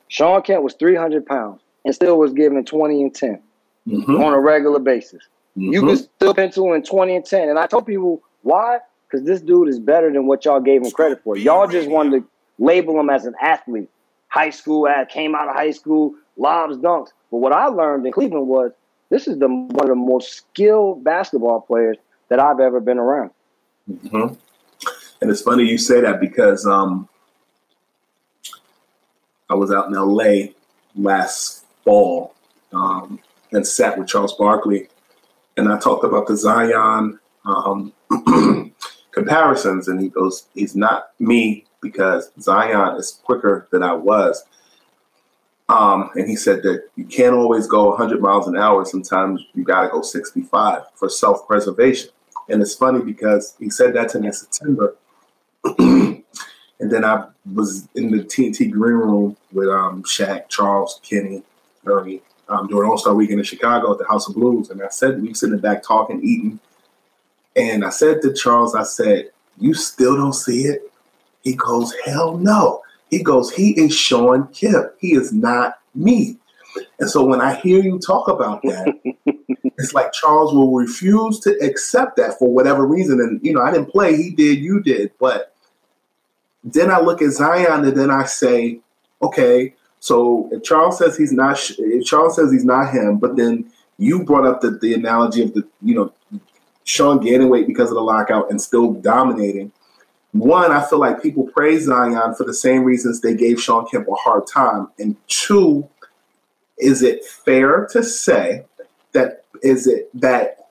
[0.08, 3.42] Sean Kemp was 300 pounds and still was giving 20 and 10
[3.86, 4.22] Mhm.
[4.22, 5.22] on a regular basis.
[5.54, 5.86] You Mhm.
[5.86, 7.48] can still pencil in 20 and 10.
[7.48, 8.80] And I told people, why?
[9.08, 11.36] Because this dude is better than what y'all gave him credit for.
[11.36, 13.88] Y'all just wanted to label him as an athlete.
[14.28, 17.08] High school, ad, came out of high school, lobs, dunks.
[17.30, 18.72] But what I learned in Cleveland was
[19.12, 21.98] this is the one of the most skilled basketball players
[22.30, 23.30] that I've ever been around.
[23.90, 24.38] Mhm.
[25.20, 27.06] And it's funny you say that because um,
[29.50, 30.54] I was out in LA
[30.96, 32.34] last fall
[32.72, 33.20] um,
[33.52, 34.88] and sat with Charles Barkley,
[35.58, 37.92] and I talked about the Zion um,
[39.10, 44.42] comparisons, and he goes, "He's not me because Zion is quicker than I was."
[45.72, 48.84] Um, and he said that you can't always go 100 miles an hour.
[48.84, 52.10] Sometimes you got to go 65 for self-preservation.
[52.50, 54.96] And it's funny because he said that to me in September.
[55.78, 56.22] and
[56.78, 61.42] then I was in the TNT green room with um, Shaq, Charles, Kenny,
[61.84, 64.68] Murray um, during All Star Weekend in Chicago at the House of Blues.
[64.68, 66.60] And I said, we sitting back talking, eating.
[67.56, 70.92] And I said to Charles, I said, You still don't see it?
[71.42, 72.82] He goes, Hell no.
[73.12, 74.92] He goes, He is Sean Kemp.
[74.98, 76.38] He is not me.
[76.98, 78.94] And so when I hear you talk about that,
[79.76, 83.20] it's like Charles will refuse to accept that for whatever reason.
[83.20, 85.12] And you know, I didn't play; he did, you did.
[85.20, 85.54] But
[86.64, 88.80] then I look at Zion, and then I say,
[89.20, 93.70] okay, so if Charles says he's not, if Charles says he's not him, but then
[93.98, 96.14] you brought up the, the analogy of the, you know,
[96.84, 99.70] Sean gaining weight because of the lockout and still dominating.
[100.32, 104.08] One, I feel like people praise Zion for the same reasons they gave Sean Kemp
[104.08, 104.88] a hard time.
[104.98, 105.88] And two,
[106.78, 108.64] is it fair to say
[109.12, 110.68] that is it that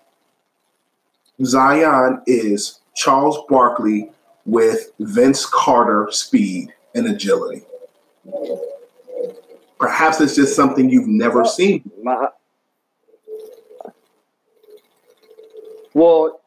[1.44, 4.12] Zion is Charles Barkley
[4.46, 7.64] with Vince Carter speed and agility?
[9.80, 11.90] Perhaps it's just something you've never seen.
[15.94, 16.41] Well,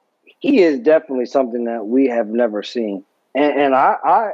[0.44, 3.02] he is definitely something that we have never seen,
[3.34, 4.30] and, and I, I,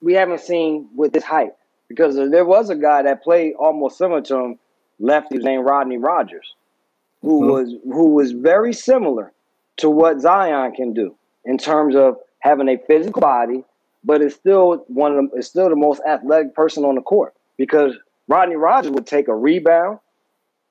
[0.00, 1.50] we haven't seen with this height
[1.88, 4.58] because there was a guy that played almost similar to him,
[5.00, 6.54] lefty named Rodney Rogers,
[7.22, 7.50] who mm-hmm.
[7.50, 9.32] was who was very similar
[9.78, 13.64] to what Zion can do in terms of having a physical body,
[14.04, 15.30] but it's still one of them.
[15.34, 17.96] It's still the most athletic person on the court because
[18.28, 19.98] Rodney Rogers would take a rebound,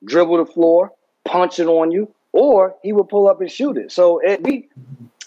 [0.02, 0.92] dribble the floor,
[1.26, 3.92] punch it on you, or he would pull up and shoot it.
[3.92, 4.68] So it, we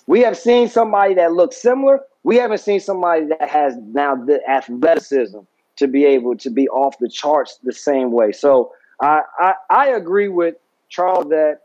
[0.07, 2.01] we have seen somebody that looks similar.
[2.23, 5.39] We haven't seen somebody that has now the athleticism
[5.77, 8.33] to be able to be off the charts the same way.
[8.33, 10.55] So I I, I agree with
[10.89, 11.61] Charles that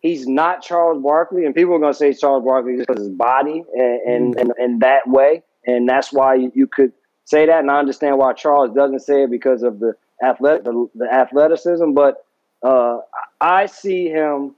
[0.00, 3.14] he's not Charles Barkley, and people are going to say Charles Barkley just because his
[3.14, 6.94] body and and, and, and that way, and that's why you, you could
[7.26, 9.92] say that, and I understand why Charles doesn't say it because of the
[10.22, 12.24] athletic the, the athleticism, but
[12.62, 13.00] uh,
[13.40, 14.54] I see him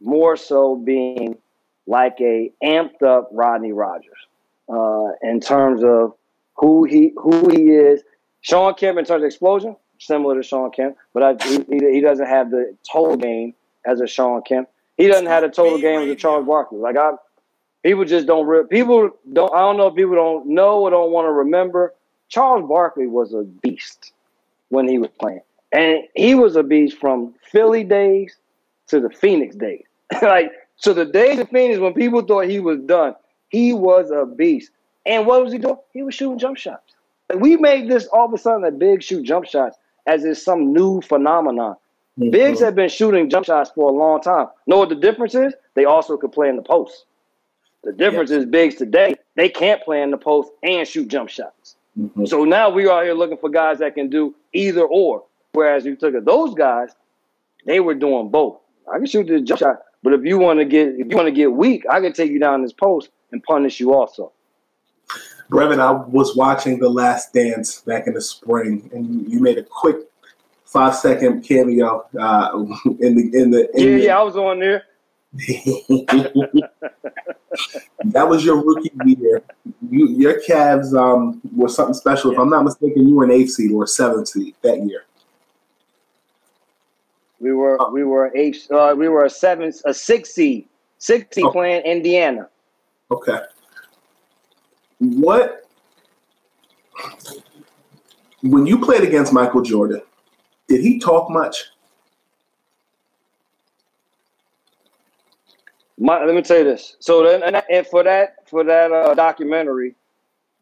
[0.00, 1.38] more so being
[1.86, 4.18] like a amped up Rodney Rogers
[4.68, 6.14] uh, in terms of
[6.56, 8.02] who he who he is.
[8.40, 12.26] Sean Kemp in terms of explosion, similar to Sean Kemp, but I, he, he doesn't
[12.26, 13.54] have the total game
[13.86, 14.68] as a Sean Kemp.
[14.96, 16.78] He doesn't have the total game as a Charles Barkley.
[16.78, 17.12] Like I,
[17.82, 18.46] people just don't.
[18.46, 19.52] Re- people don't.
[19.52, 21.94] I don't know if people don't know or don't want to remember.
[22.28, 24.12] Charles Barkley was a beast
[24.68, 25.42] when he was playing.
[25.74, 28.36] And he was a beast from Philly days
[28.86, 29.84] to the Phoenix days.
[30.22, 33.14] like, so the days of Phoenix when people thought he was done,
[33.48, 34.70] he was a beast.
[35.04, 35.76] And what was he doing?
[35.92, 36.94] He was shooting jump shots.
[37.28, 40.42] And we made this all of a sudden a big shoot jump shots as it's
[40.42, 41.74] some new phenomenon.
[42.20, 42.30] Mm-hmm.
[42.30, 44.46] Bigs have been shooting jump shots for a long time.
[44.68, 45.54] Know what the difference is?
[45.74, 47.04] They also could play in the post.
[47.82, 48.40] The difference yes.
[48.40, 51.74] is bigs today, they can't play in the post and shoot jump shots.
[51.98, 52.26] Mm-hmm.
[52.26, 55.24] So now we are here looking for guys that can do either or.
[55.54, 56.90] Whereas you took at those guys,
[57.64, 58.58] they were doing both.
[58.92, 61.28] I can shoot the jump shot, but if you want to get if you want
[61.28, 64.32] to get weak, I can take you down this post and punish you also.
[65.50, 69.62] Brevin, I was watching The Last Dance back in the spring, and you made a
[69.62, 69.96] quick
[70.64, 72.50] five second cameo uh,
[73.00, 74.84] in the in the in yeah the, yeah I was on there.
[78.04, 79.42] that was your rookie year.
[79.88, 82.32] You, your Cavs um, were something special.
[82.32, 85.04] If I'm not mistaken, you were an eighth seed or a seventh seed that year.
[87.44, 87.90] We were oh.
[87.90, 91.52] we were a uh, we were a seven a six seed six seed oh.
[91.52, 92.48] playing Indiana.
[93.10, 93.38] Okay.
[94.98, 95.68] What
[98.42, 100.00] when you played against Michael Jordan,
[100.68, 101.64] did he talk much?
[105.98, 106.96] My, let me tell you this.
[106.98, 109.94] So then, and, and for that for that uh, documentary,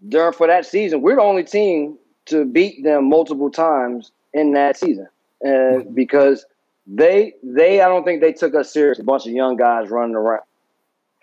[0.09, 4.77] during for that season, we're the only team to beat them multiple times in that
[4.77, 5.07] season,
[5.47, 6.45] uh, because
[6.87, 8.99] they they I don't think they took us serious.
[8.99, 10.43] A bunch of young guys running around.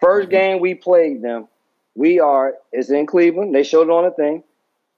[0.02, 0.32] 1st mm-hmm.
[0.32, 1.48] game we played them,
[1.96, 3.54] we are it's in Cleveland.
[3.54, 4.44] They showed it on the thing.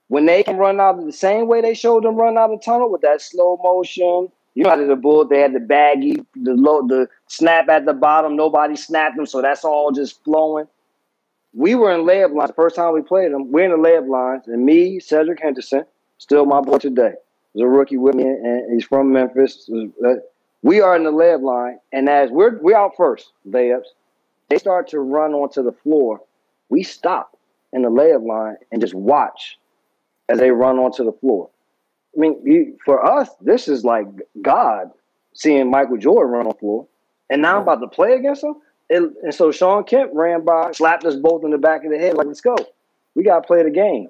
[0.08, 2.60] When they can run out of the same way they showed them run out of
[2.60, 4.28] the tunnel with that slow motion.
[4.54, 7.94] You know how the bull they had the baggy, the low, the snap at the
[7.94, 8.36] bottom.
[8.36, 10.66] Nobody snapped them, so that's all just flowing.
[11.54, 13.50] We were in layup lines the first time we played them.
[13.50, 15.84] We're in the layup lines, and me, Cedric Henderson,
[16.18, 17.14] still my boy today.
[17.54, 19.70] He's a rookie with me, and he's from Memphis.
[20.62, 23.86] We are in the layup line, and as we're we out first layups,
[24.48, 26.20] they start to run onto the floor.
[26.68, 27.36] We stop
[27.72, 29.58] in the layup line and just watch
[30.28, 31.50] as they run onto the floor.
[32.16, 34.06] I mean, you, for us, this is like
[34.40, 34.90] God
[35.34, 36.86] seeing Michael Jordan run on the floor,
[37.30, 38.54] and now I'm about to play against him.
[38.90, 41.98] And, and so Sean Kemp ran by, slapped us both in the back of the
[41.98, 42.56] head, like, let's go.
[43.14, 44.08] We got to play the game.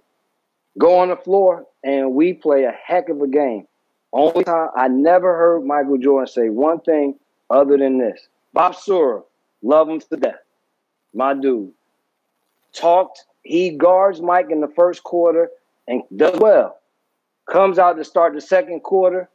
[0.76, 3.66] Go on the floor, and we play a heck of a game.
[4.12, 7.18] Only time I never heard Michael Jordan say one thing
[7.50, 8.28] other than this.
[8.52, 9.22] Bob Sura,
[9.62, 10.40] love him to death.
[11.14, 11.72] My dude.
[12.72, 15.50] Talked, he guards Mike in the first quarter
[15.86, 16.78] and does well.
[17.50, 19.28] Comes out to start the second quarter,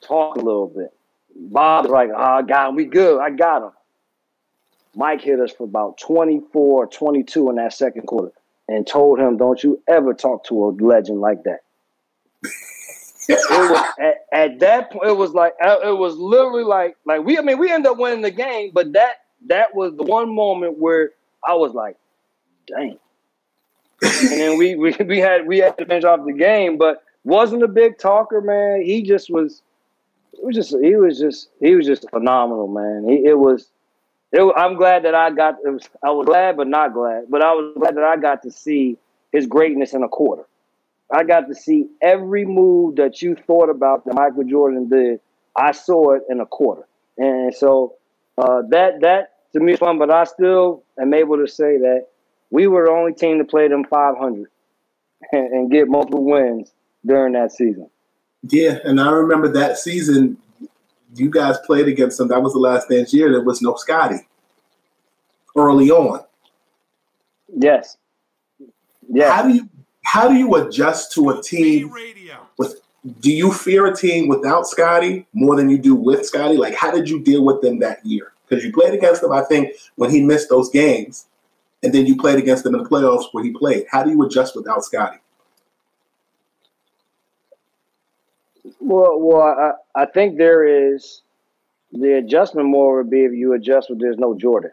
[0.00, 0.92] talk a little bit.
[1.34, 2.76] Bob's like, oh, I got him.
[2.76, 3.20] We good.
[3.20, 3.72] I got him.
[4.94, 8.32] Mike hit us for about 24 22 in that second quarter
[8.68, 11.60] and told him, don't you ever talk to a legend like that.
[13.28, 17.38] Was at, at, that point, it was like, uh, it was literally like, like we,
[17.38, 20.78] I mean, we ended up winning the game, but that, that was the one moment
[20.78, 21.12] where
[21.46, 21.96] I was like,
[22.66, 22.98] dang.
[24.02, 27.62] and then we, we, we had, we had to finish off the game, but wasn't
[27.62, 28.82] a big talker, man.
[28.82, 29.62] He just was,
[30.32, 33.08] it was just, he was just, he was just phenomenal, man.
[33.08, 33.70] He, it was,
[34.32, 35.56] it, I'm glad that I got.
[35.64, 37.24] Was, I was glad, but not glad.
[37.30, 38.98] But I was glad that I got to see
[39.32, 40.44] his greatness in a quarter.
[41.12, 45.20] I got to see every move that you thought about that Michael Jordan did.
[45.56, 46.86] I saw it in a quarter,
[47.16, 47.94] and so
[48.36, 49.98] uh, that that to me is fun.
[49.98, 52.06] But I still am able to say that
[52.50, 54.50] we were the only team to play them 500
[55.32, 56.72] and, and get multiple wins
[57.04, 57.88] during that season.
[58.42, 60.38] Yeah, and I remember that season
[61.14, 62.28] you guys played against them.
[62.28, 63.30] That was the last dance year.
[63.30, 64.26] There was no Scottie
[65.56, 66.24] early on.
[67.56, 67.96] Yes.
[69.08, 69.34] Yeah.
[69.34, 69.68] How do you
[70.06, 71.92] how do you adjust to a team
[72.58, 72.80] with
[73.20, 76.56] do you fear a team without Scottie more than you do with Scottie?
[76.56, 78.32] Like how did you deal with them that year?
[78.48, 81.26] Because you played against them, I think, when he missed those games,
[81.82, 83.86] and then you played against them in the playoffs where he played.
[83.90, 85.18] How do you adjust without Scottie?
[88.78, 91.22] Well, well, I, I think there is
[91.90, 94.70] the adjustment more would be if you adjust with there's no Jordan.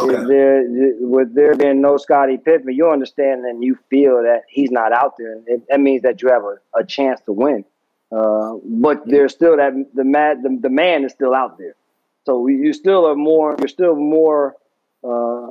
[0.00, 0.14] Okay.
[0.14, 0.64] If there,
[1.00, 5.14] with there being no Scottie Pippen, you understand and you feel that he's not out
[5.16, 5.40] there.
[5.46, 7.64] It, that means that you have a, a chance to win.
[8.10, 11.74] Uh, but there's still that the mad the, the man is still out there.
[12.26, 14.56] So you still are more you're still more
[15.02, 15.50] uh,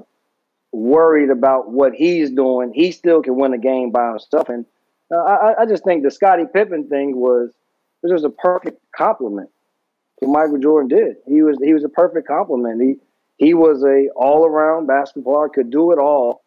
[0.72, 2.74] worried about what he's doing.
[2.74, 4.66] He still can win a game by himself, and
[5.12, 7.52] uh, I, I, just think the Scottie Pippen thing was
[8.02, 9.50] this was a perfect compliment
[10.22, 11.16] to Michael Jordan did.
[11.28, 12.82] He was he was a perfect compliment.
[12.82, 12.96] He
[13.38, 16.44] he was a all around basketball could do it all,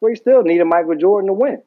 [0.00, 1.62] but he still needed Michael Jordan to win.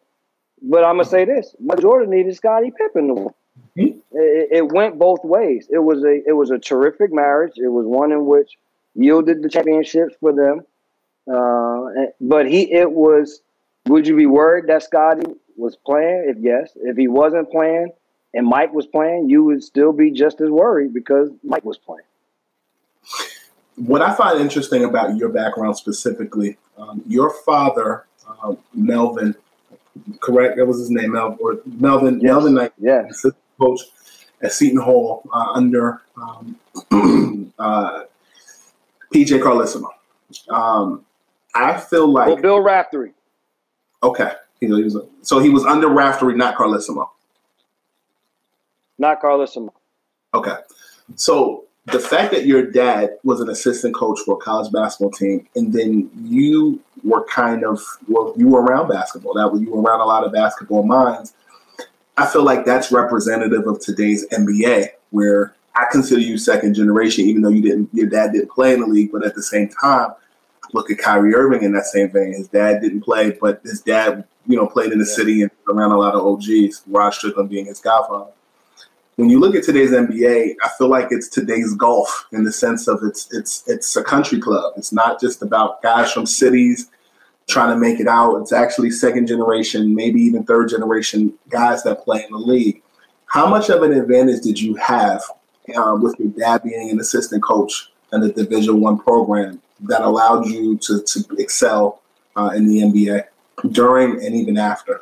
[0.62, 3.34] But I'm gonna say this: Michael Jordan needed Scottie Pippen to win.
[3.78, 4.00] Mm-hmm.
[4.12, 5.68] It, it, went both ways.
[5.70, 7.54] It was a it was a terrific marriage.
[7.58, 8.58] It was one in which
[8.96, 10.62] yielded the championships for them.
[11.32, 13.42] Uh, but he it was.
[13.88, 17.92] Would you be worried that Scottie was playing, if yes, if he wasn't playing
[18.34, 22.04] and Mike was playing, you would still be just as worried because Mike was playing.
[23.78, 28.06] What I find interesting about your background specifically, um, your father,
[28.44, 29.36] um, Melvin,
[30.20, 30.58] correct?
[30.58, 32.24] That was his name, Melvin, or Melvin, yes.
[32.24, 33.08] Melvin Knight, yeah,
[33.60, 33.82] coach
[34.42, 36.56] at Seton Hall uh, under um,
[37.60, 38.04] uh,
[39.14, 39.90] PJ Carlesimo.
[40.50, 41.06] Um,
[41.56, 43.14] I feel like well, Bill Raftery.
[44.04, 47.10] Okay, he, he was so he was under Raftery, not Carlesimo.
[48.98, 49.70] Not Carlesimo.
[50.34, 50.56] Okay,
[51.16, 55.48] so the fact that your dad was an assistant coach for a college basketball team,
[55.56, 59.34] and then you were kind of well, you were around basketball.
[59.34, 61.34] That was you were around a lot of basketball minds.
[62.18, 67.44] I feel like that's representative of today's NBA, where I consider you second generation, even
[67.44, 70.10] though you didn't, your dad didn't play in the league, but at the same time,
[70.74, 72.34] look at Kyrie Irving in that same vein.
[72.34, 75.16] His dad didn't play, but his dad, you know, played in the yeah.
[75.16, 76.82] city and around a lot of OGs.
[76.88, 78.32] Rod Strickland being his godfather.
[79.18, 82.88] When you look at today's NBA, I feel like it's today's golf in the sense
[82.88, 84.74] of it's it's it's a country club.
[84.78, 86.92] It's not just about guys from cities
[87.48, 88.36] trying to make it out.
[88.36, 92.84] It's actually second generation, maybe even third generation guys that play in the league.
[93.26, 95.24] How much of an advantage did you have
[95.76, 100.46] um, with your dad being an assistant coach in the Division One program that allowed
[100.46, 102.04] you to, to excel
[102.36, 103.24] uh, in the NBA
[103.72, 105.02] during and even after?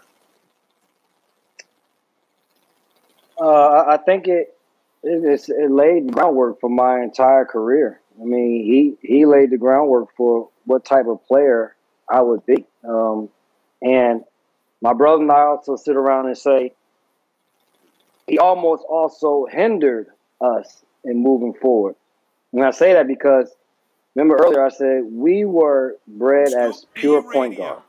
[3.39, 4.55] Uh, I think it,
[5.03, 8.01] it it laid groundwork for my entire career.
[8.19, 11.75] I mean, he he laid the groundwork for what type of player
[12.09, 12.65] I would be.
[12.87, 13.29] Um,
[13.81, 14.23] and
[14.81, 16.73] my brother and I also sit around and say
[18.27, 20.07] he almost also hindered
[20.41, 21.95] us in moving forward.
[22.53, 23.53] And I say that because
[24.15, 27.81] remember earlier I said we were bred as pure point guards.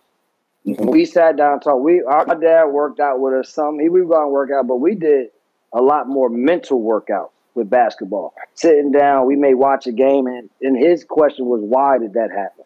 [0.65, 1.83] We sat down and talked.
[1.83, 3.79] We our dad worked out with us some.
[3.79, 5.29] He would go and work out, but we did
[5.77, 8.35] a lot more mental workouts with basketball.
[8.55, 12.31] Sitting down, we may watch a game, and, and his question was, "Why did that
[12.31, 12.65] happen?"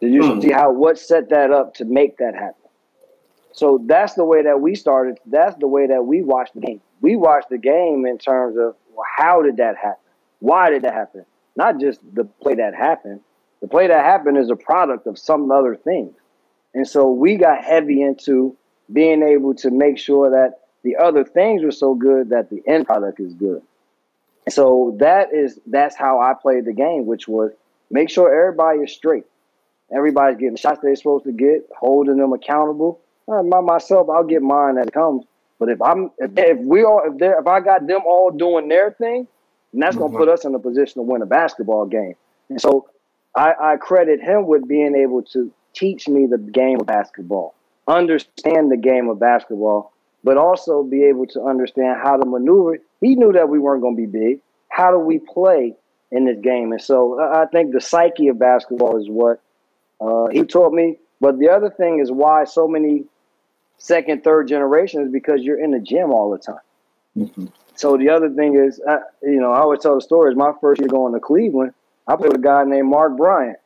[0.00, 0.42] Did you mm.
[0.42, 2.54] see how what set that up to make that happen?
[3.52, 5.18] So that's the way that we started.
[5.26, 6.80] That's the way that we watched the game.
[7.00, 10.04] We watched the game in terms of well, how did that happen?
[10.40, 11.24] Why did that happen?
[11.56, 13.20] Not just the play that happened.
[13.60, 16.14] The play that happened is a product of some other things.
[16.74, 18.56] And so we got heavy into
[18.92, 22.86] being able to make sure that the other things are so good that the end
[22.86, 23.60] product is good.
[24.48, 27.52] So that is that's how I played the game, which was
[27.90, 29.24] make sure everybody is straight.
[29.94, 33.00] Everybody's getting shots they're supposed to get, holding them accountable.
[33.30, 35.24] Uh, by myself, I'll get mine as it comes.
[35.58, 38.68] But if I'm if, if we all if they if I got them all doing
[38.68, 39.28] their thing,
[39.74, 42.14] then that's gonna put us in a position to win a basketball game.
[42.48, 42.88] And so
[43.36, 47.54] I, I credit him with being able to teach me the game of basketball,
[47.86, 49.92] understand the game of basketball,
[50.24, 52.78] but also be able to understand how to maneuver.
[53.00, 54.40] He knew that we weren't going to be big.
[54.68, 55.74] How do we play
[56.10, 56.72] in this game?
[56.72, 59.40] And so I think the psyche of basketball is what
[60.00, 60.96] uh, he taught me.
[61.20, 63.04] But the other thing is why so many
[63.78, 66.60] second, third generation is because you're in the gym all the time.
[67.16, 67.46] Mm-hmm.
[67.74, 70.36] So the other thing is, I, you know, I always tell the story stories.
[70.36, 71.72] My first year going to Cleveland,
[72.06, 73.58] I played with a guy named Mark Bryant,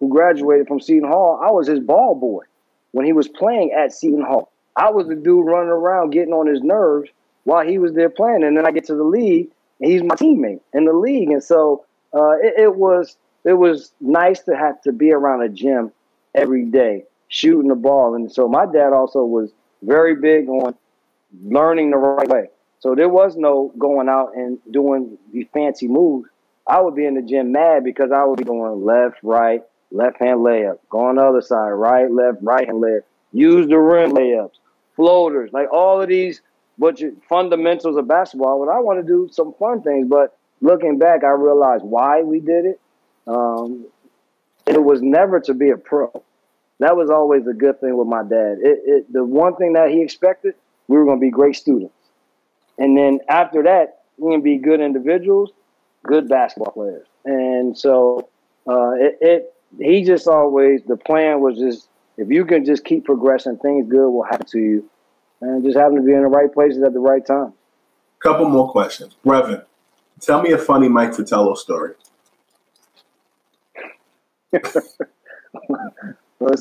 [0.00, 1.40] who graduated from Seton Hall.
[1.42, 2.44] I was his ball boy
[2.92, 4.50] when he was playing at Seton Hall.
[4.76, 7.10] I was the dude running around getting on his nerves
[7.44, 8.44] while he was there playing.
[8.44, 9.50] And then I get to the league,
[9.80, 11.30] and he's my teammate in the league.
[11.30, 15.48] And so uh, it, it was it was nice to have to be around a
[15.48, 15.92] gym
[16.34, 18.14] every day shooting the ball.
[18.14, 19.52] And so my dad also was
[19.82, 20.74] very big on
[21.42, 22.48] learning the right way.
[22.80, 26.28] So there was no going out and doing the fancy moves.
[26.66, 30.18] I would be in the gym mad because I would be going left, right, left
[30.18, 33.02] hand layup, going the other side, right, left, right hand layup,
[33.32, 34.52] use the rim layups,
[34.96, 36.40] floaters, like all of these
[36.78, 38.64] but fundamentals of basketball.
[38.64, 40.08] But I want to do some fun things.
[40.08, 42.80] But looking back, I realized why we did it.
[43.26, 43.86] Um,
[44.66, 46.10] it was never to be a pro.
[46.80, 48.58] That was always a good thing with my dad.
[48.60, 50.54] It, it, the one thing that he expected,
[50.88, 51.94] we were going to be great students.
[52.78, 55.50] And then after that, we're going to be good individuals,
[56.02, 57.06] good basketball players.
[57.24, 58.28] And so
[58.66, 63.04] uh, it, it, he just always, the plan was just, if you can just keep
[63.04, 64.90] progressing, things good will happen to you.
[65.40, 67.52] And just happen to be in the right places at the right time.
[68.22, 69.14] Couple more questions.
[69.24, 69.64] Brevin,
[70.20, 71.94] tell me a funny Mike Fratello story.
[74.62, 74.90] so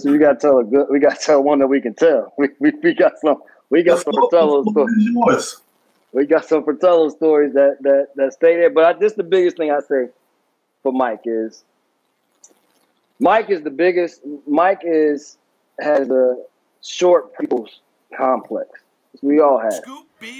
[0.05, 0.87] we got to tell a good.
[0.89, 2.33] We got to tell one that we can tell.
[2.37, 3.41] We, we, we got some.
[3.69, 5.57] We got some Fratello stories.
[6.11, 8.69] We got some Fratello stories that that that stay there.
[8.69, 10.07] But I, this the biggest thing I say
[10.81, 11.63] for Mike is
[13.19, 14.21] Mike is the biggest.
[14.47, 15.37] Mike is
[15.79, 16.37] has a
[16.81, 17.79] short people's
[18.15, 18.69] complex.
[19.21, 19.81] We all have.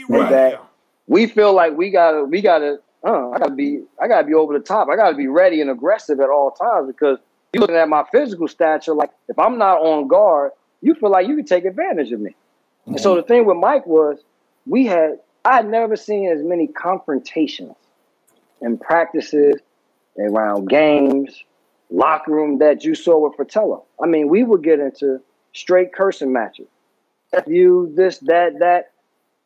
[0.10, 0.30] Right.
[0.30, 0.62] That
[1.08, 4.58] we feel like we gotta we gotta uh, I gotta be I gotta be over
[4.58, 4.88] the top.
[4.90, 7.20] I gotta be ready and aggressive at all times because
[7.54, 11.28] you looking at my physical stature, like if I'm not on guard, you feel like
[11.28, 12.32] you can take advantage of me.
[12.32, 12.92] Mm-hmm.
[12.92, 14.20] And so the thing with Mike was
[14.66, 17.76] we had I had never seen as many confrontations
[18.62, 19.56] and practices
[20.18, 21.44] around games,
[21.90, 23.86] locker room that you saw with Fratello.
[24.02, 25.22] I mean, we would get into
[25.54, 26.68] straight cursing matches.
[27.34, 28.92] F you, this, that, that.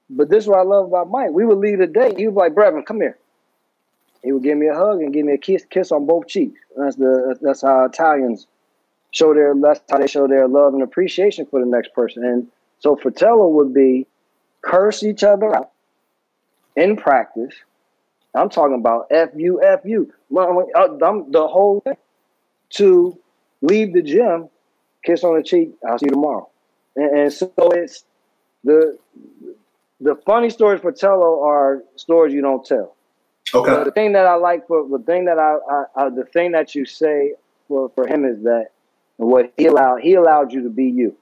[0.09, 1.31] But this is what I love about Mike.
[1.31, 2.13] We would leave the day.
[2.15, 3.17] He was like, Brevin, come here.
[4.23, 6.59] He would give me a hug and give me a kiss, kiss on both cheeks.
[6.75, 8.47] That's the that's how Italians
[9.11, 12.25] show their that's how they show their love and appreciation for the next person.
[12.25, 12.47] And
[12.79, 14.07] so Fratello would be
[14.61, 15.71] curse each other out
[16.75, 17.53] in practice.
[18.33, 20.11] I'm talking about F U F U.
[20.35, 21.97] Uh, I'm the whole thing.
[22.71, 23.17] To
[23.61, 24.49] leave the gym,
[25.03, 25.71] kiss on the cheek.
[25.87, 26.49] I'll see you tomorrow.
[26.95, 28.03] And, and so it's
[28.63, 28.97] the
[29.99, 32.95] the funny stories Fratello are stories you don't tell.
[33.53, 33.71] Okay.
[33.71, 36.51] So the thing that I like for the thing that I, I, I, the thing
[36.51, 37.33] that you say
[37.67, 38.67] for, for him is that
[39.15, 41.15] what he allowed he allowed you to be you.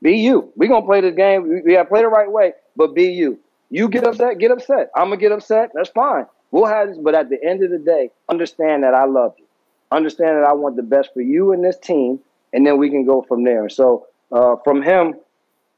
[0.00, 0.52] Be you.
[0.56, 1.48] We're gonna play this game.
[1.48, 3.38] We, we gotta play the right way, but be you.
[3.70, 4.90] You get upset, get upset.
[4.96, 5.70] I'm gonna get upset.
[5.74, 6.26] That's fine.
[6.50, 9.44] We'll have this, but at the end of the day, understand that I love you.
[9.90, 12.20] Understand that I want the best for you and this team,
[12.52, 13.68] and then we can go from there.
[13.68, 15.14] So uh, from him,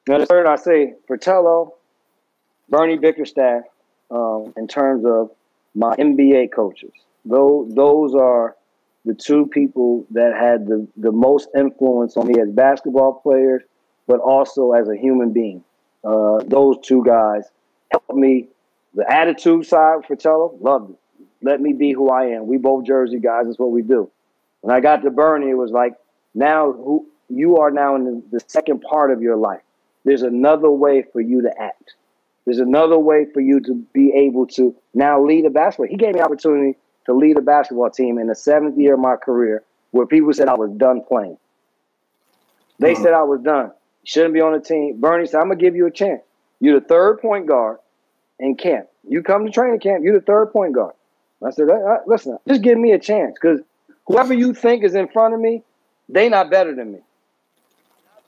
[0.06, 1.74] the third I say Fratello,
[2.68, 3.62] Bernie Bickerstaff,
[4.10, 5.30] um, in terms of
[5.74, 6.92] my NBA coaches.
[7.24, 8.56] Those those are
[9.04, 13.62] the two people that had the, the most influence on me as basketball players,
[14.06, 15.64] but also as a human being.
[16.04, 17.44] Uh, those two guys
[17.90, 18.48] helped me.
[18.94, 20.98] The attitude side Fratello, loved it.
[21.42, 22.46] Let me be who I am.
[22.46, 23.46] We both Jersey guys.
[23.46, 24.10] That's what we do.
[24.60, 25.94] When I got to Bernie, it was like,
[26.34, 29.62] now who you are now in the, second part of your life.
[30.04, 31.94] There's another way for you to act.
[32.44, 35.86] There's another way for you to be able to now lead a basketball.
[35.88, 36.76] He gave me opportunity
[37.06, 39.62] to lead a basketball team in the seventh year of my career
[39.92, 41.38] where people said I was done playing.
[42.78, 43.02] They mm-hmm.
[43.02, 43.72] said I was done.
[44.04, 45.00] Shouldn't be on the team.
[45.00, 46.22] Bernie said, I'm going to give you a chance.
[46.60, 47.78] You're the third point guard
[48.38, 48.88] in camp.
[49.06, 50.94] You come to training camp, you're the third point guard.
[51.44, 51.66] I said,
[52.06, 53.60] listen, just give me a chance because
[54.06, 55.62] whoever you think is in front of me,
[56.08, 56.98] they not better than me.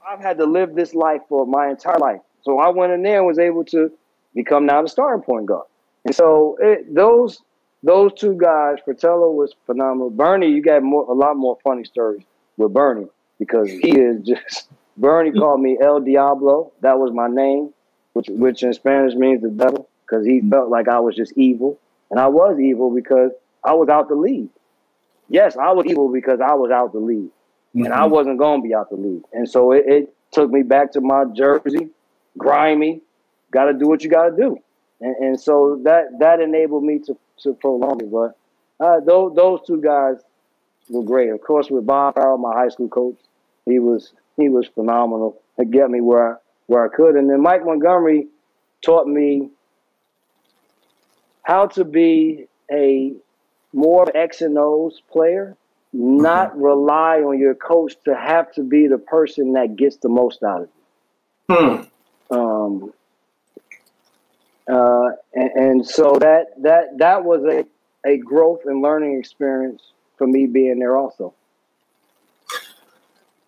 [0.09, 2.21] I've had to live this life for my entire life.
[2.43, 3.93] So I went in there and was able to
[4.35, 5.67] become now the starting point guard.
[6.05, 7.43] And so it, those
[7.83, 10.11] those two guys, Fratello was phenomenal.
[10.11, 12.23] Bernie, you got more, a lot more funny stories
[12.57, 13.09] with Bernie
[13.39, 14.69] because he is just.
[14.97, 16.71] Bernie called me El Diablo.
[16.81, 17.73] That was my name,
[18.13, 21.79] which which in Spanish means the devil, because he felt like I was just evil,
[22.13, 23.33] and I was evil because
[23.65, 24.51] I was out the league.
[25.29, 27.31] Yes, I was evil because I was out the league,
[27.75, 27.87] mm-hmm.
[27.87, 29.23] and I wasn't going to be out the league.
[29.33, 31.89] And so it, it took me back to my jersey,
[32.37, 33.01] grimy.
[33.51, 34.59] Got to do what you got to do,
[35.01, 38.13] and, and so that that enabled me to to prolong it.
[38.13, 38.37] But
[38.79, 40.17] uh, those those two guys
[40.91, 41.31] were great.
[41.31, 43.17] Of course, with Bob Farrell, my high school coach,
[43.65, 45.41] he was he was phenomenal.
[45.59, 47.17] to get me where where I could.
[47.17, 48.27] And then Mike Montgomery
[48.85, 49.51] taught me
[51.43, 53.13] how to be a
[53.73, 55.57] more X and O's player,
[55.93, 56.63] not mm-hmm.
[56.63, 60.63] rely on your coach to have to be the person that gets the most out
[60.63, 61.55] of you.
[61.55, 62.35] Hmm.
[62.35, 62.93] Um,
[64.71, 67.67] uh, and, and, so that that that was a,
[68.09, 69.83] a growth and learning experience
[70.17, 71.35] for me being there also.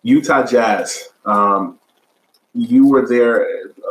[0.03, 1.09] Utah Jazz.
[1.25, 1.79] Um,
[2.53, 3.47] you were there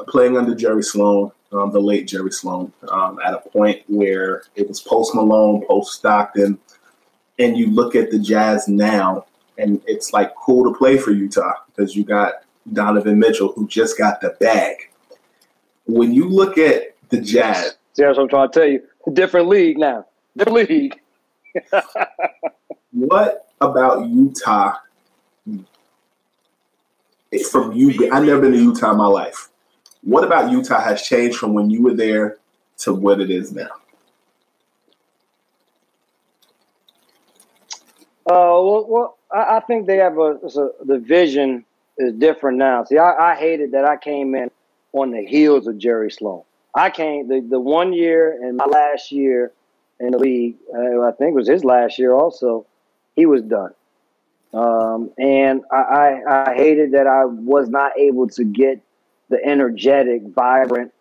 [0.06, 4.68] playing under Jerry Sloan, um, the late Jerry Sloan, um, at a point where it
[4.68, 6.58] was post Malone, post Stockton,
[7.38, 9.26] and you look at the Jazz now,
[9.58, 12.34] and it's like cool to play for Utah because you got
[12.72, 14.76] Donovan Mitchell who just got the bag.
[15.86, 18.82] When you look at the Jazz, See, that's what I'm trying to tell you.
[19.12, 20.06] Different league now.
[20.36, 21.00] Different league.
[22.90, 24.74] what about Utah?
[27.50, 29.48] From you, I've never been to Utah in my life.
[30.04, 32.38] What about Utah has changed from when you were there
[32.78, 33.70] to what it is now?
[38.26, 41.64] Uh, well, well, I, I think they have a, a, the vision
[41.98, 42.84] is different now.
[42.84, 44.50] See, I, I hated that I came in
[44.92, 46.42] on the heels of Jerry Sloan.
[46.74, 49.52] I came the, the one year and my last year
[50.00, 52.66] in the league, uh, I think was his last year also,
[53.14, 53.72] he was done.
[54.52, 58.80] Um, and I, I, I, hated that I was not able to get
[59.28, 60.92] the energetic, vibrant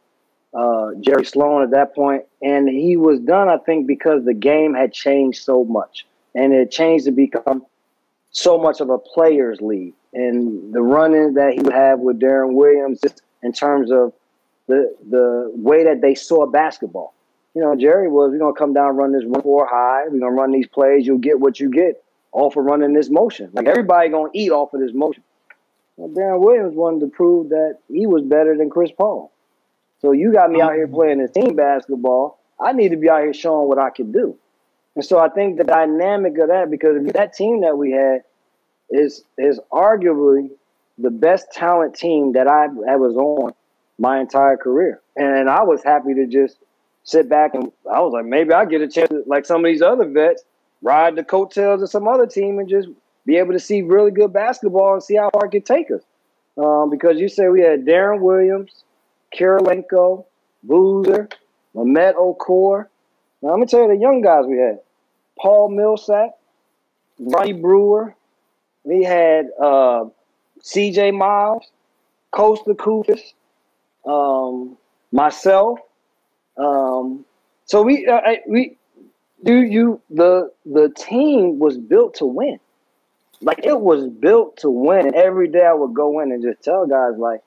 [0.54, 2.24] uh, Jerry Sloan at that point.
[2.42, 6.06] And he was done, I think, because the game had changed so much.
[6.36, 7.66] And it changed to become
[8.32, 9.94] so much of a player's league.
[10.14, 14.14] And the run-ins that he would have with Deron Williams, just in terms of
[14.68, 17.14] the the way that they saw basketball.
[17.54, 20.32] You know, Jerry was, we're gonna come down, run this one four high, we're gonna
[20.32, 23.50] run these plays, you'll get what you get off of running this motion.
[23.54, 25.24] Like everybody gonna eat off of this motion.
[25.98, 29.32] Well, Deron Williams wanted to prove that he was better than Chris Paul.
[30.00, 30.96] So you got me out here uh-huh.
[30.96, 32.40] playing this team basketball.
[32.60, 34.38] I need to be out here showing what I can do.
[34.96, 38.24] And so I think the dynamic of that, because that team that we had
[38.90, 40.50] is is arguably
[40.98, 43.54] the best talent team that I, I was on
[43.98, 45.02] my entire career.
[45.16, 46.58] And I was happy to just
[47.04, 49.66] sit back and I was like, maybe I get a chance, to, like some of
[49.66, 50.44] these other vets,
[50.82, 52.90] ride the coattails of some other team and just
[53.26, 56.02] be able to see really good basketball and see how far it can take us.
[56.58, 58.84] Um, because you say we had Deron Williams,
[59.34, 60.26] Kirilenko,
[60.64, 61.30] Boozer,
[61.76, 62.88] Mehmet Okur.
[63.42, 64.80] Now, let me tell you the young guys we had.
[65.40, 66.38] Paul Millsap,
[67.20, 68.16] Ronnie Brewer.
[68.84, 70.06] We had uh,
[70.62, 71.12] C.J.
[71.12, 71.72] Miles,
[72.34, 73.34] Kosta Koufos,
[74.06, 74.78] um,
[75.12, 75.80] myself.
[76.58, 77.26] Um,
[77.66, 78.78] so we uh, we
[79.44, 82.60] do you the the team was built to win.
[83.44, 85.08] Like it was built to win.
[85.08, 87.42] And every day I would go in and just tell guys like,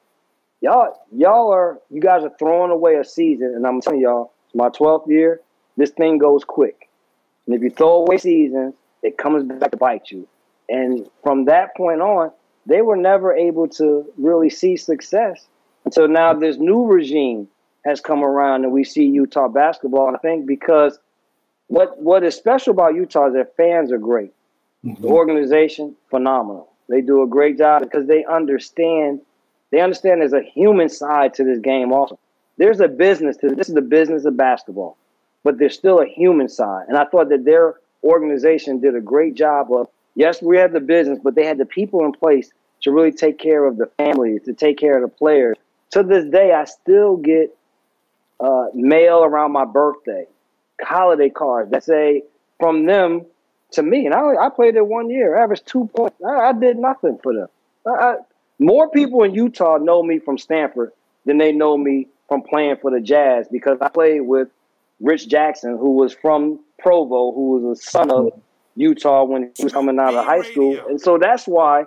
[0.60, 3.52] y'all, y'all are you guys are throwing away a season.
[3.54, 5.40] And I'm telling y'all, it's my 12th year.
[5.76, 6.88] This thing goes quick.
[7.46, 10.28] And if you throw away seasons, it comes back to bite you.
[10.68, 12.32] And from that point on,
[12.66, 15.46] they were never able to really see success
[15.84, 17.48] until now this new regime
[17.84, 20.12] has come around and we see Utah basketball.
[20.14, 20.98] I think because
[21.68, 24.32] what what is special about Utah is their fans are great.
[24.86, 25.02] Mm-hmm.
[25.02, 26.68] The organization, phenomenal.
[26.88, 29.20] They do a great job because they understand
[29.72, 32.18] they understand there's a human side to this game also.
[32.56, 34.96] There's a business to this is the business of basketball,
[35.42, 36.84] but there's still a human side.
[36.88, 37.74] And I thought that their
[38.04, 41.66] organization did a great job of yes, we have the business, but they had the
[41.66, 42.50] people in place
[42.82, 45.56] to really take care of the families, to take care of the players.
[45.90, 47.56] To this day, I still get
[48.38, 50.26] uh, mail around my birthday,
[50.80, 52.22] holiday cards that say
[52.60, 53.26] from them
[53.76, 54.06] to me.
[54.06, 56.16] And I, I played there one year, averaged two points.
[56.26, 57.48] I, I did nothing for them.
[57.86, 58.16] I,
[58.58, 60.92] more people in Utah know me from Stanford
[61.24, 64.48] than they know me from playing for the Jazz because I played with
[65.00, 68.32] Rich Jackson, who was from Provo, who was a son of
[68.74, 70.78] Utah when he was coming out of high school.
[70.88, 71.84] And so that's why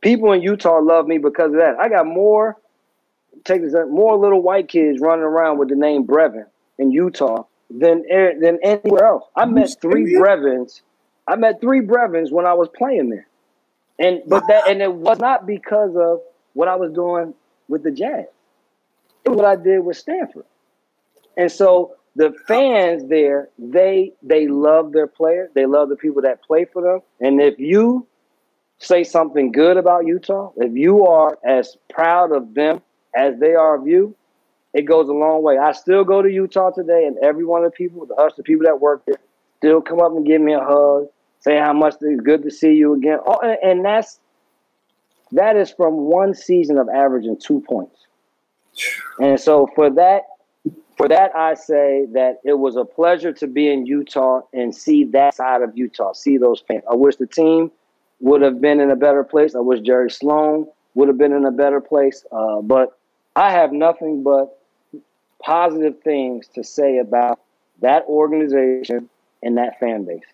[0.00, 1.76] people in Utah love me because of that.
[1.80, 2.56] I got more
[3.44, 6.46] take this more little white kids running around with the name Brevin
[6.78, 8.02] in Utah than
[8.40, 9.24] than anywhere else.
[9.36, 10.82] I met three Brevins.
[11.28, 13.28] I met three Brevins when I was playing there,
[13.98, 16.20] and but that and it was not because of
[16.54, 17.34] what I was doing
[17.68, 18.24] with the Jazz.
[19.24, 20.46] It was what I did with Stanford,
[21.36, 25.50] and so the fans there they they love their players.
[25.54, 28.06] They love the people that play for them, and if you
[28.78, 32.80] say something good about Utah, if you are as proud of them
[33.14, 34.14] as they are of you,
[34.72, 35.58] it goes a long way.
[35.58, 38.42] I still go to Utah today, and every one of the people, the us, the
[38.42, 39.16] people that work there,
[39.58, 41.08] still come up and give me a hug,
[41.40, 43.18] say how much it's good to see you again.
[43.24, 44.20] Oh, and that's
[45.32, 48.06] that is from one season of averaging two points.
[49.20, 50.22] And so for that,
[50.96, 55.04] for that, I say that it was a pleasure to be in Utah and see
[55.04, 56.84] that side of Utah, see those fans.
[56.90, 57.70] I wish the team
[58.20, 59.54] would have been in a better place.
[59.54, 62.24] I wish Jerry Sloan would have been in a better place.
[62.32, 62.98] Uh, but
[63.36, 64.58] I have nothing but
[65.42, 67.38] positive things to say about
[67.80, 69.08] that organization
[69.42, 70.24] and that fan base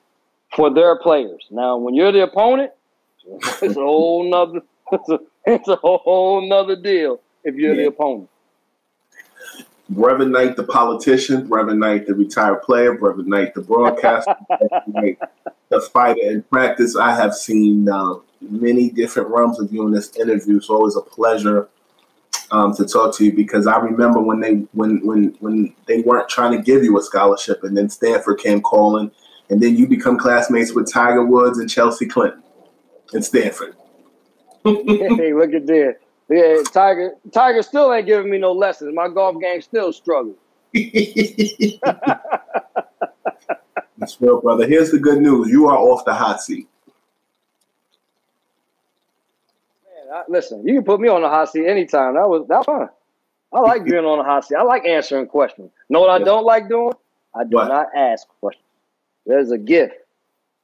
[0.55, 1.47] for their players.
[1.51, 2.73] Now, when you're the opponent,
[3.63, 4.61] it's a whole nother
[4.93, 7.83] it's a, it's a whole nother deal if you're yeah.
[7.83, 8.29] the opponent.
[9.93, 14.35] Brevin Knight, the politician, Brevin Knight, the retired player, Brevin Knight, the broadcaster,
[15.69, 16.97] the fighter in practice.
[16.97, 20.57] I have seen uh, many different realms of you in this interview.
[20.57, 21.69] It's always a pleasure
[22.51, 26.31] um, to talk to you because I remember when they when when when they weren't
[26.31, 29.11] trying to give you a scholarship, and then Stanford came calling,
[29.51, 32.43] and then you become classmates with Tiger Woods and Chelsea Clinton
[33.13, 33.77] in Stanford.
[34.65, 35.97] hey, look at this.
[36.29, 37.13] Yeah, Tiger.
[37.33, 38.95] Tiger still ain't giving me no lessons.
[38.95, 40.37] My golf game still struggling.
[43.99, 44.67] That's real, brother.
[44.67, 46.67] Here's the good news: you are off the hot seat.
[49.85, 52.15] Man, I, listen, you can put me on the hot seat anytime.
[52.15, 52.89] That was that fun.
[53.53, 54.57] I like being on the hot seat.
[54.57, 55.71] I like answering questions.
[55.91, 56.95] Know what I don't like doing?
[57.35, 57.69] I do what?
[57.69, 58.64] not ask questions.
[59.27, 59.95] There's a gift.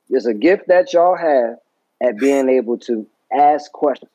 [0.09, 1.57] There's a gift that y'all have
[2.03, 4.11] at being able to ask questions.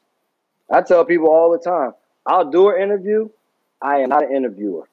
[0.70, 1.94] I tell people all the time,
[2.26, 3.30] I'll do an interview.
[3.82, 4.90] I am not an interviewer.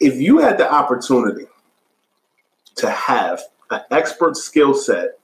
[0.00, 1.46] If you had the opportunity
[2.76, 5.18] to have an expert skill set,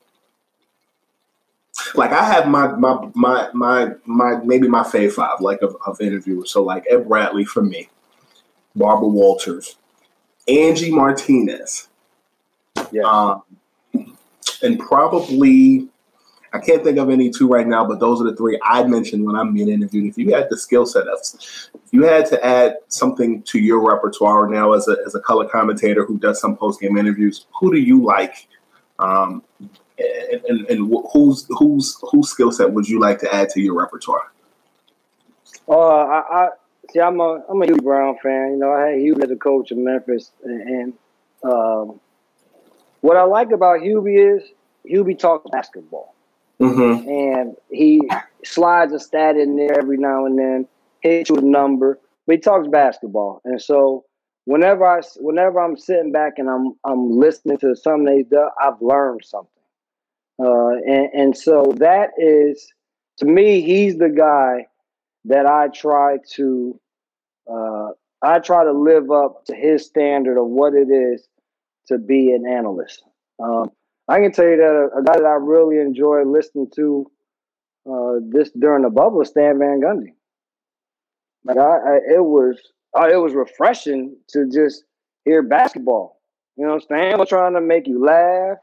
[1.95, 6.01] like I have my my my my my maybe my fave five like of, of
[6.01, 6.51] interviewers.
[6.51, 7.89] So like Ed Bradley for me,
[8.77, 9.77] Barbara Walters,
[10.49, 11.89] Angie Martinez,
[12.91, 13.43] yeah, um,
[14.63, 15.89] and probably
[16.53, 19.25] I can't think of any two right now, but those are the three I mentioned
[19.25, 20.07] when I'm being interviewed.
[20.07, 23.87] If you had the skill set of, if you had to add something to your
[23.87, 27.73] repertoire now as a, as a color commentator who does some post game interviews, who
[27.73, 28.49] do you like?
[28.99, 33.61] Um, and, and, and whose whose whose skill set would you like to add to
[33.61, 34.33] your repertoire?
[35.69, 36.49] Uh, I, I
[36.93, 37.01] see.
[37.01, 38.53] I'm a I'm a Hubie Brown fan.
[38.53, 40.93] You know, I had Hubie as a coach in Memphis, and, and
[41.45, 42.01] um,
[43.01, 44.43] what I like about Hubie is
[44.89, 46.15] Hubie talks basketball.
[46.61, 47.09] Mm-hmm.
[47.09, 48.09] And he
[48.45, 50.67] slides a stat in there every now and then,
[51.03, 53.41] hits you a number, but he talks basketball.
[53.45, 54.05] And so
[54.45, 58.81] whenever I whenever I'm sitting back and I'm I'm listening to something they do, I've
[58.81, 59.51] learned something.
[60.41, 62.73] Uh, and, and so that is
[63.19, 64.67] to me, he's the guy
[65.29, 66.81] that I try to
[67.51, 67.89] uh,
[68.21, 71.27] I try to live up to his standard of what it is
[71.87, 73.03] to be an analyst.
[73.43, 73.71] Um,
[74.09, 77.11] I can tell you that a, a guy that I really enjoyed listening to
[77.91, 80.15] uh, this during the bubble was Stan Van Gundy.
[81.45, 82.59] Like I, I it was
[82.99, 84.85] uh, it was refreshing to just
[85.25, 86.21] hear basketball.
[86.57, 88.59] You know, Stan was trying to make you laugh.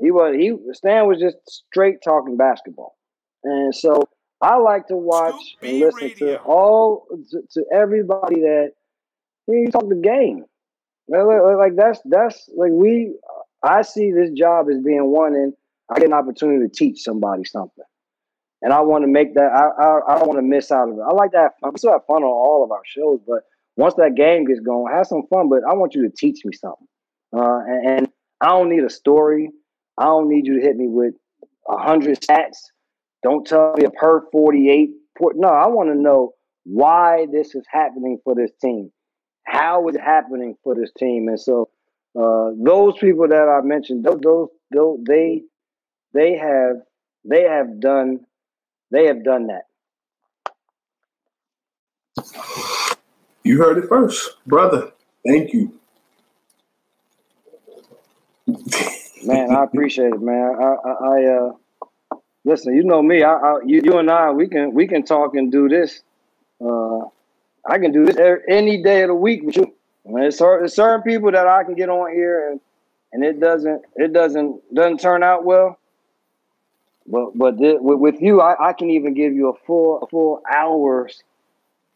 [0.00, 2.96] He was he Stan was just straight talking basketball,
[3.44, 4.08] and so
[4.40, 6.36] I like to watch and listen Radio.
[6.36, 8.72] to all to, to everybody that
[9.48, 10.44] you talk the game.
[11.08, 13.14] Like that's that's like we
[13.62, 15.52] I see this job as being one, and
[15.90, 17.84] I get an opportunity to teach somebody something,
[18.60, 19.52] and I want to make that.
[19.52, 21.02] I I, I don't want to miss out of it.
[21.02, 21.52] I like that.
[21.62, 23.44] We still have fun on all of our shows, but
[23.76, 25.48] once that game gets going, have some fun.
[25.48, 26.88] But I want you to teach me something,
[27.36, 28.08] uh, and, and
[28.40, 29.50] I don't need a story.
[29.96, 31.14] I don't need you to hit me with
[31.68, 32.56] a hundred stats.
[33.26, 34.90] Don't tell me a per forty eight.
[35.20, 38.92] No, I want to know why this is happening for this team.
[39.42, 41.26] How is it happening for this team?
[41.26, 41.68] And so
[42.16, 45.42] uh, those people that I mentioned, those, those, those, they,
[46.14, 46.76] they have,
[47.24, 48.20] they have done,
[48.92, 49.64] they have done that.
[53.42, 54.92] You heard it first, brother.
[55.26, 55.72] Thank you.
[59.24, 60.54] man, I appreciate it, man.
[60.60, 61.52] I, I, I uh,
[62.46, 63.22] listen, you know me.
[63.22, 66.02] I, I you, you and I, we can we can talk and do this.
[66.64, 67.00] Uh,
[67.68, 68.16] I can do this
[68.48, 69.74] any day of the week with you.
[70.06, 72.60] There's certain, people that I can get on here and
[73.12, 75.78] and it doesn't it doesn't doesn't turn out well.
[77.06, 80.42] But but with, with you, I, I can even give you a full a full
[80.50, 81.22] hours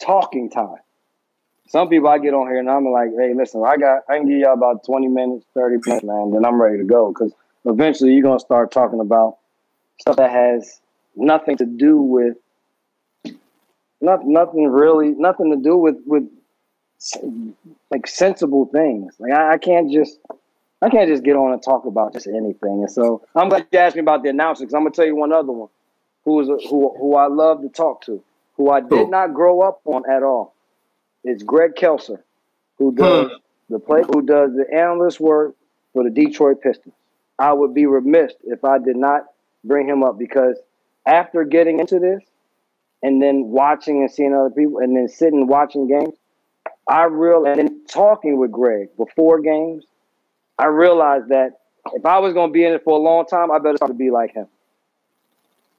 [0.01, 0.79] talking time.
[1.69, 4.29] Some people I get on here and I'm like, hey, listen, I got I can
[4.29, 7.13] give y'all about 20 minutes, 30 minutes, man, then I'm ready to go.
[7.13, 7.33] Because
[7.65, 9.39] eventually you're gonna start talking about
[10.01, 10.81] stuff that has
[11.15, 12.37] nothing to do with
[14.01, 16.25] not, nothing really nothing to do with with
[17.91, 19.15] like sensible things.
[19.19, 20.19] Like I, I can't just
[20.83, 22.81] I can't just get on and talk about just anything.
[22.81, 25.17] And so I'm glad you asked me about the announcer because I'm gonna tell you
[25.17, 25.69] one other one
[26.25, 28.23] who is a, who who I love to talk to,
[28.57, 30.55] who I did not grow up on at all.
[31.25, 32.23] It's Greg Kelser,
[32.79, 32.97] who hmm.
[32.97, 33.31] does
[33.69, 35.55] the play who does the analyst work
[35.93, 36.95] for the Detroit Pistons.
[37.39, 39.25] I would be remiss if I did not
[39.65, 40.57] bring him up because
[41.07, 42.23] after getting into this
[43.03, 46.15] and then watching and seeing other people and then sitting watching games,
[46.89, 49.85] I realized and then talking with Greg before games,
[50.59, 51.61] I realized that
[51.95, 53.91] if I was going to be in it for a long time, I better start
[53.91, 54.47] to be like him.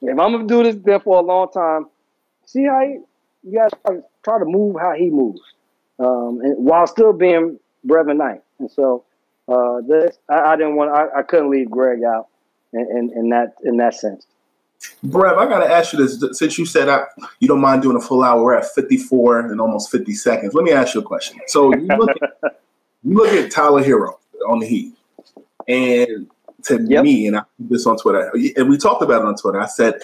[0.00, 1.86] If I'm going to do this there for a long time,
[2.46, 2.98] see how he,
[3.48, 3.70] you guys
[4.24, 5.40] try to move how he moves,
[6.00, 8.40] um, and while still being Brevin Knight.
[8.58, 9.04] And so
[9.48, 12.28] uh, this, I, I, didn't want, I, I, couldn't leave Greg out
[12.72, 14.26] in, in, in, that in that sense.
[15.04, 16.38] Brev, I got to ask you this.
[16.38, 17.04] Since you said I,
[17.38, 20.54] you don't mind doing a full hour, we're at 54 and almost 50 seconds.
[20.54, 21.38] Let me ask you a question.
[21.46, 22.60] So you look at,
[23.04, 24.18] you look at Tyler Herro
[24.48, 24.94] on the Heat,
[25.68, 26.28] and
[26.64, 27.04] to yep.
[27.04, 29.60] me, and I put this on Twitter, and we talked about it on Twitter.
[29.60, 30.00] I said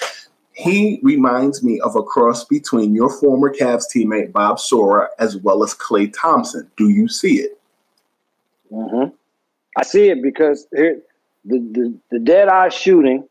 [0.58, 5.62] he reminds me of a cross between your former Cavs teammate Bob Sura as well
[5.62, 6.68] as Klay Thompson.
[6.76, 7.60] Do you see it?
[8.72, 9.14] Mm-hmm.
[9.76, 11.00] I see it because here,
[11.44, 13.28] the, the the dead eye shooting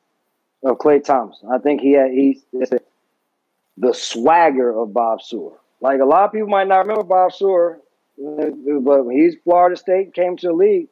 [0.64, 1.50] of Klay Thompson.
[1.52, 5.56] I think he had he's the swagger of Bob Sura.
[5.82, 7.78] Like a lot of people might not remember Bob Sura,
[8.18, 10.88] but he's Florida State came to the league.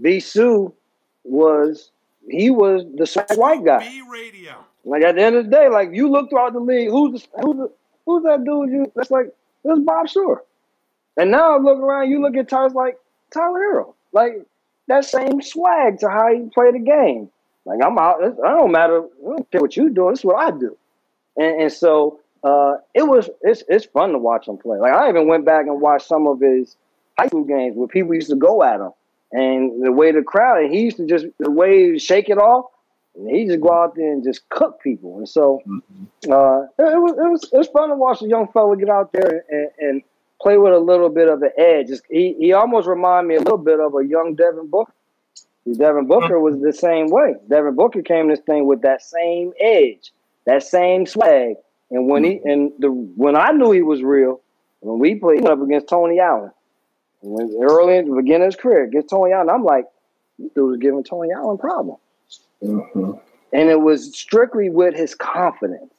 [0.00, 0.20] B.
[0.20, 0.72] Sue
[1.24, 1.90] was
[2.28, 3.88] he was the white guy.
[3.88, 4.54] B radio.
[4.84, 7.28] Like at the end of the day, like you look throughout the league, who's the,
[7.40, 7.72] who's the,
[8.04, 8.70] who's that dude?
[8.70, 10.40] You that's like that's Bob Sura.
[11.16, 12.98] And now I look around, you look at Tyler like
[13.32, 14.46] Tyler Herro, like
[14.88, 17.30] that same swag to how he played the game.
[17.64, 18.22] Like I'm out.
[18.22, 19.02] I don't matter.
[19.02, 20.08] I don't care what you do.
[20.10, 20.76] This is what I do.
[21.36, 23.28] And, and so uh, it was.
[23.42, 24.78] It's it's fun to watch him play.
[24.78, 26.76] Like I even went back and watched some of his
[27.18, 28.92] high school games where people used to go at him,
[29.32, 30.62] and the way the crowd.
[30.62, 32.66] And he used to just the way he shake it off.
[33.16, 35.16] And he just go out there and just cook people.
[35.16, 36.30] And so mm-hmm.
[36.30, 38.90] uh, it, it, was it was it was fun to watch a young fella get
[38.90, 40.02] out there and, and
[40.40, 41.88] play with a little bit of an edge.
[42.10, 44.92] He he almost reminded me a little bit of a young Devin Booker.
[45.74, 47.34] Devin Booker was the same way.
[47.48, 50.12] Devin Booker came to this thing with that same edge,
[50.44, 51.56] that same swag.
[51.90, 54.40] And when he and the when I knew he was real,
[54.80, 56.52] when we played up against Tony Allen,
[57.22, 59.86] when early in the beginning of his career against Tony Allen, I'm like,
[60.38, 62.00] this dude was giving Tony Allen problems.
[62.62, 63.12] Mm-hmm.
[63.52, 65.92] And it was strictly with his confidence.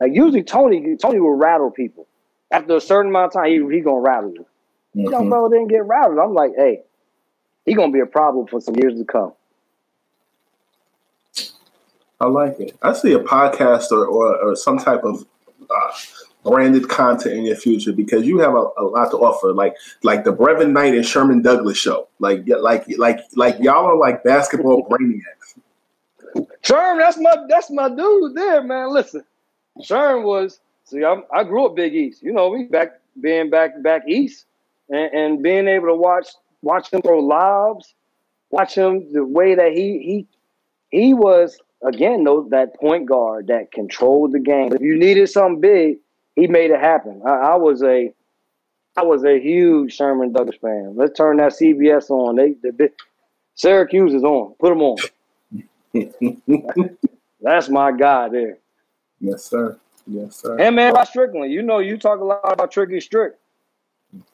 [0.00, 2.06] Like usually Tony Tony will rattle people.
[2.52, 4.46] After a certain amount of time, he, he gonna rattle you.
[4.94, 5.10] Mm-hmm.
[5.10, 6.18] Young brother didn't get rattled.
[6.18, 6.82] I'm like, hey,
[7.64, 9.32] he gonna be a problem for some years to come.
[12.20, 12.76] I like it.
[12.82, 15.26] I see a podcast or, or, or some type of
[15.68, 15.92] uh,
[16.44, 19.52] branded content in your future because you have a, a, lot to offer.
[19.52, 22.08] Like like the Brevin Knight and Sherman Douglas show.
[22.18, 26.46] Like like like like y'all are like basketball brainiacs.
[26.62, 28.92] Sherman, that's my that's my dude there, man.
[28.92, 29.24] Listen,
[29.82, 30.60] Sherman was
[30.92, 32.22] see, I'm, i grew up Big East.
[32.22, 34.46] You know, we back being back back east
[34.88, 36.28] and, and being able to watch
[36.62, 37.94] watch him throw lobs,
[38.50, 40.26] watch him the way that he
[40.90, 44.72] he he was again those that point guard that controlled the game.
[44.72, 45.96] If you needed something big,
[46.36, 47.22] he made it happen.
[47.26, 48.12] I, I was a
[48.96, 50.94] I was a huge Sherman Douglas fan.
[50.96, 52.36] Let's turn that CBS on.
[52.36, 52.90] They, they
[53.54, 54.54] Syracuse is on.
[54.58, 54.98] Put them on.
[57.40, 58.58] That's my guy there.
[59.20, 59.78] Yes, sir.
[60.06, 60.58] Yes, sir.
[60.58, 61.52] And man, Rod Strickland.
[61.52, 63.34] You know, you talk a lot about Tricky Strick.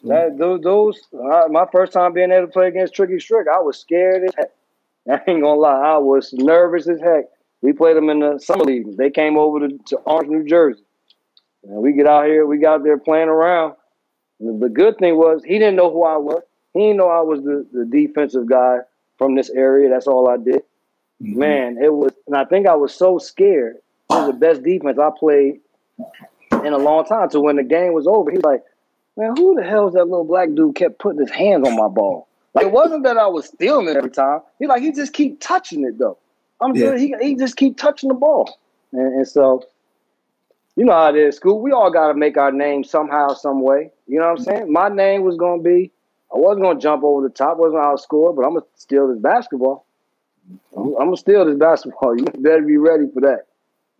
[0.04, 3.60] That those, those uh, my first time being able to play against Tricky Strick, I
[3.60, 4.50] was scared as heck.
[5.08, 7.26] I ain't gonna lie, I was nervous as heck.
[7.62, 8.96] We played them in the summer league.
[8.96, 10.82] They came over to, to Orange, New Jersey.
[11.64, 13.74] And we get out here, we got there playing around.
[14.40, 16.42] And the good thing was he didn't know who I was.
[16.74, 18.78] He didn't know I was the, the defensive guy
[19.16, 19.88] from this area.
[19.88, 20.62] That's all I did.
[21.22, 21.38] Mm-hmm.
[21.38, 23.78] Man, it was, and I think I was so scared.
[24.10, 25.60] It was the best defense I played
[26.64, 27.30] in a long time.
[27.30, 28.62] So when the game was over, he was like,
[29.16, 31.88] man, who the hell is that little black dude kept putting his hands on my
[31.88, 32.28] ball?
[32.54, 34.40] Like it wasn't that I was stealing it every time.
[34.58, 36.18] He like he just keep touching it though.
[36.60, 36.90] I'm yeah.
[36.90, 37.00] good.
[37.00, 38.58] He he just keep touching the ball.
[38.92, 39.64] And, and so,
[40.76, 41.60] you know how it is, school.
[41.60, 43.90] We all got to make our name somehow, some way.
[44.06, 44.72] You know what I'm saying?
[44.72, 45.92] My name was going to be,
[46.34, 48.64] I wasn't going to jump over the top, wasn't going to outscore, but I'm to
[48.76, 49.84] steal this basketball.
[50.76, 52.16] I'm, I'm to steal this basketball.
[52.18, 53.47] You better be ready for that.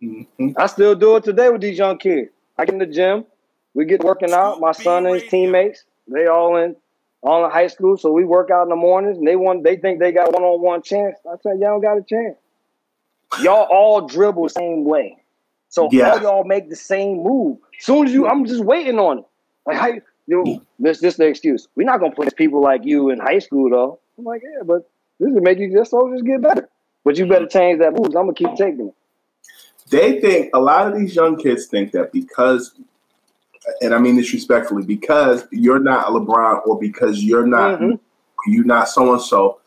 [0.01, 0.49] Mm-hmm.
[0.57, 2.29] I still do it today with these young kids.
[2.57, 3.25] I get in the gym,
[3.73, 4.59] we get working out.
[4.59, 6.75] My son and his teammates, they all in
[7.21, 9.17] all in high school, so we work out in the mornings.
[9.17, 11.17] And they want, they think they got one on one chance.
[11.25, 12.37] I said, y'all don't got a chance.
[13.41, 15.17] Y'all all dribble the same way,
[15.67, 16.11] so Yeah.
[16.11, 17.57] all y'all make the same move.
[17.79, 19.25] Soon as you, I'm just waiting on it.
[19.65, 21.67] Like, how, you know, this this the excuse.
[21.75, 23.99] We're not gonna play people like you in high school though.
[24.17, 24.89] I'm like, yeah, but
[25.19, 26.67] this will make you just so just get better.
[27.03, 28.07] But you better change that move.
[28.07, 28.95] I'm gonna keep taking it.
[29.89, 32.73] They think a lot of these young kids think that because
[33.81, 37.99] and I mean this respectfully, because you're not a LeBron or because you're not Mhm.
[38.47, 39.59] you're not so and so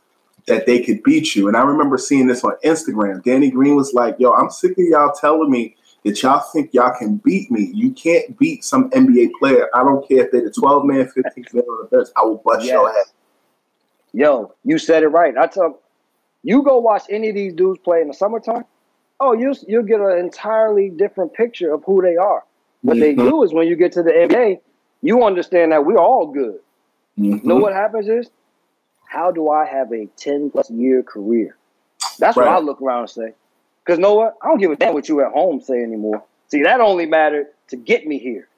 [0.46, 1.46] that they could beat you.
[1.46, 3.22] And I remember seeing this on Instagram.
[3.22, 6.92] Danny Green was like, "Yo, I'm sick of y'all telling me that y'all think y'all
[6.98, 7.70] can beat me.
[7.72, 9.68] You can't beat some NBA player.
[9.74, 12.08] I don't care if they're the 12 man, 15 man on the bench.
[12.16, 12.96] I will bust your Yes.
[12.96, 13.04] head."
[14.14, 15.36] Yo, you said it right.
[15.38, 15.78] I tell
[16.42, 18.64] you go watch any of these dudes play in the summertime.
[19.24, 22.42] Oh, you you'll get an entirely different picture of who they are.
[22.82, 23.28] What they Mhm.
[23.30, 24.60] do is when you get to the NBA,
[25.00, 26.58] you understand that we're all good.
[27.16, 27.44] Mhm.
[27.44, 28.30] know what happens is,
[29.06, 31.56] how do I have a 10 plus year career?
[32.18, 32.56] That's what Right.
[32.56, 33.34] I look around and say.
[33.84, 34.36] Because know what?
[34.42, 36.24] I don't give a damn what you at home say anymore.
[36.48, 38.48] See, that only mattered to get me here.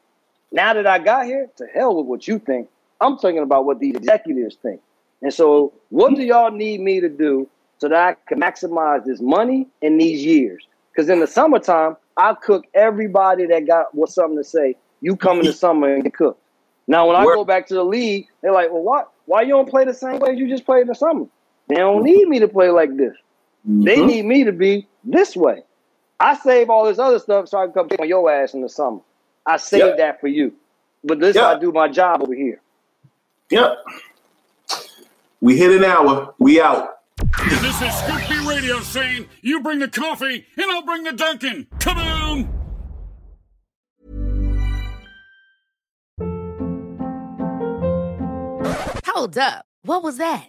[0.51, 2.71] Now that I got here, to hell with what you think.
[3.03, 4.81] I'm thinking about what these executives think.
[5.21, 7.49] And so, what do y'all need me to do
[7.79, 10.66] so that I can maximize this money in these years?
[10.93, 14.77] Because in the summertime, I cook everybody that got what something to say.
[15.01, 16.41] You come in the summer and get cooked.
[16.87, 19.11] Now, when I Where- go back to the league, they're like, "Well, what?
[19.27, 21.27] Why you don't play the same way as you just played in the summer?
[21.68, 23.14] They don't need me to play like this.
[23.64, 24.07] They Mhm.
[24.07, 25.62] need me to be this way.
[26.20, 28.68] I save all this other stuff so I can come on your ass in the
[28.68, 29.01] summer.
[29.47, 29.97] I save Yeah.
[29.97, 30.53] that for you.
[31.03, 31.49] But this, Yeah.
[31.49, 32.61] I do my job over here.
[33.51, 33.79] Yep.
[35.41, 36.35] We hit an hour.
[36.39, 36.94] We out.
[37.17, 41.67] This is Scoop B Radio saying, you bring the coffee and I'll bring the Dunkin'.
[41.79, 42.49] Come on!
[49.07, 49.67] Hold up.
[49.83, 50.49] What was that?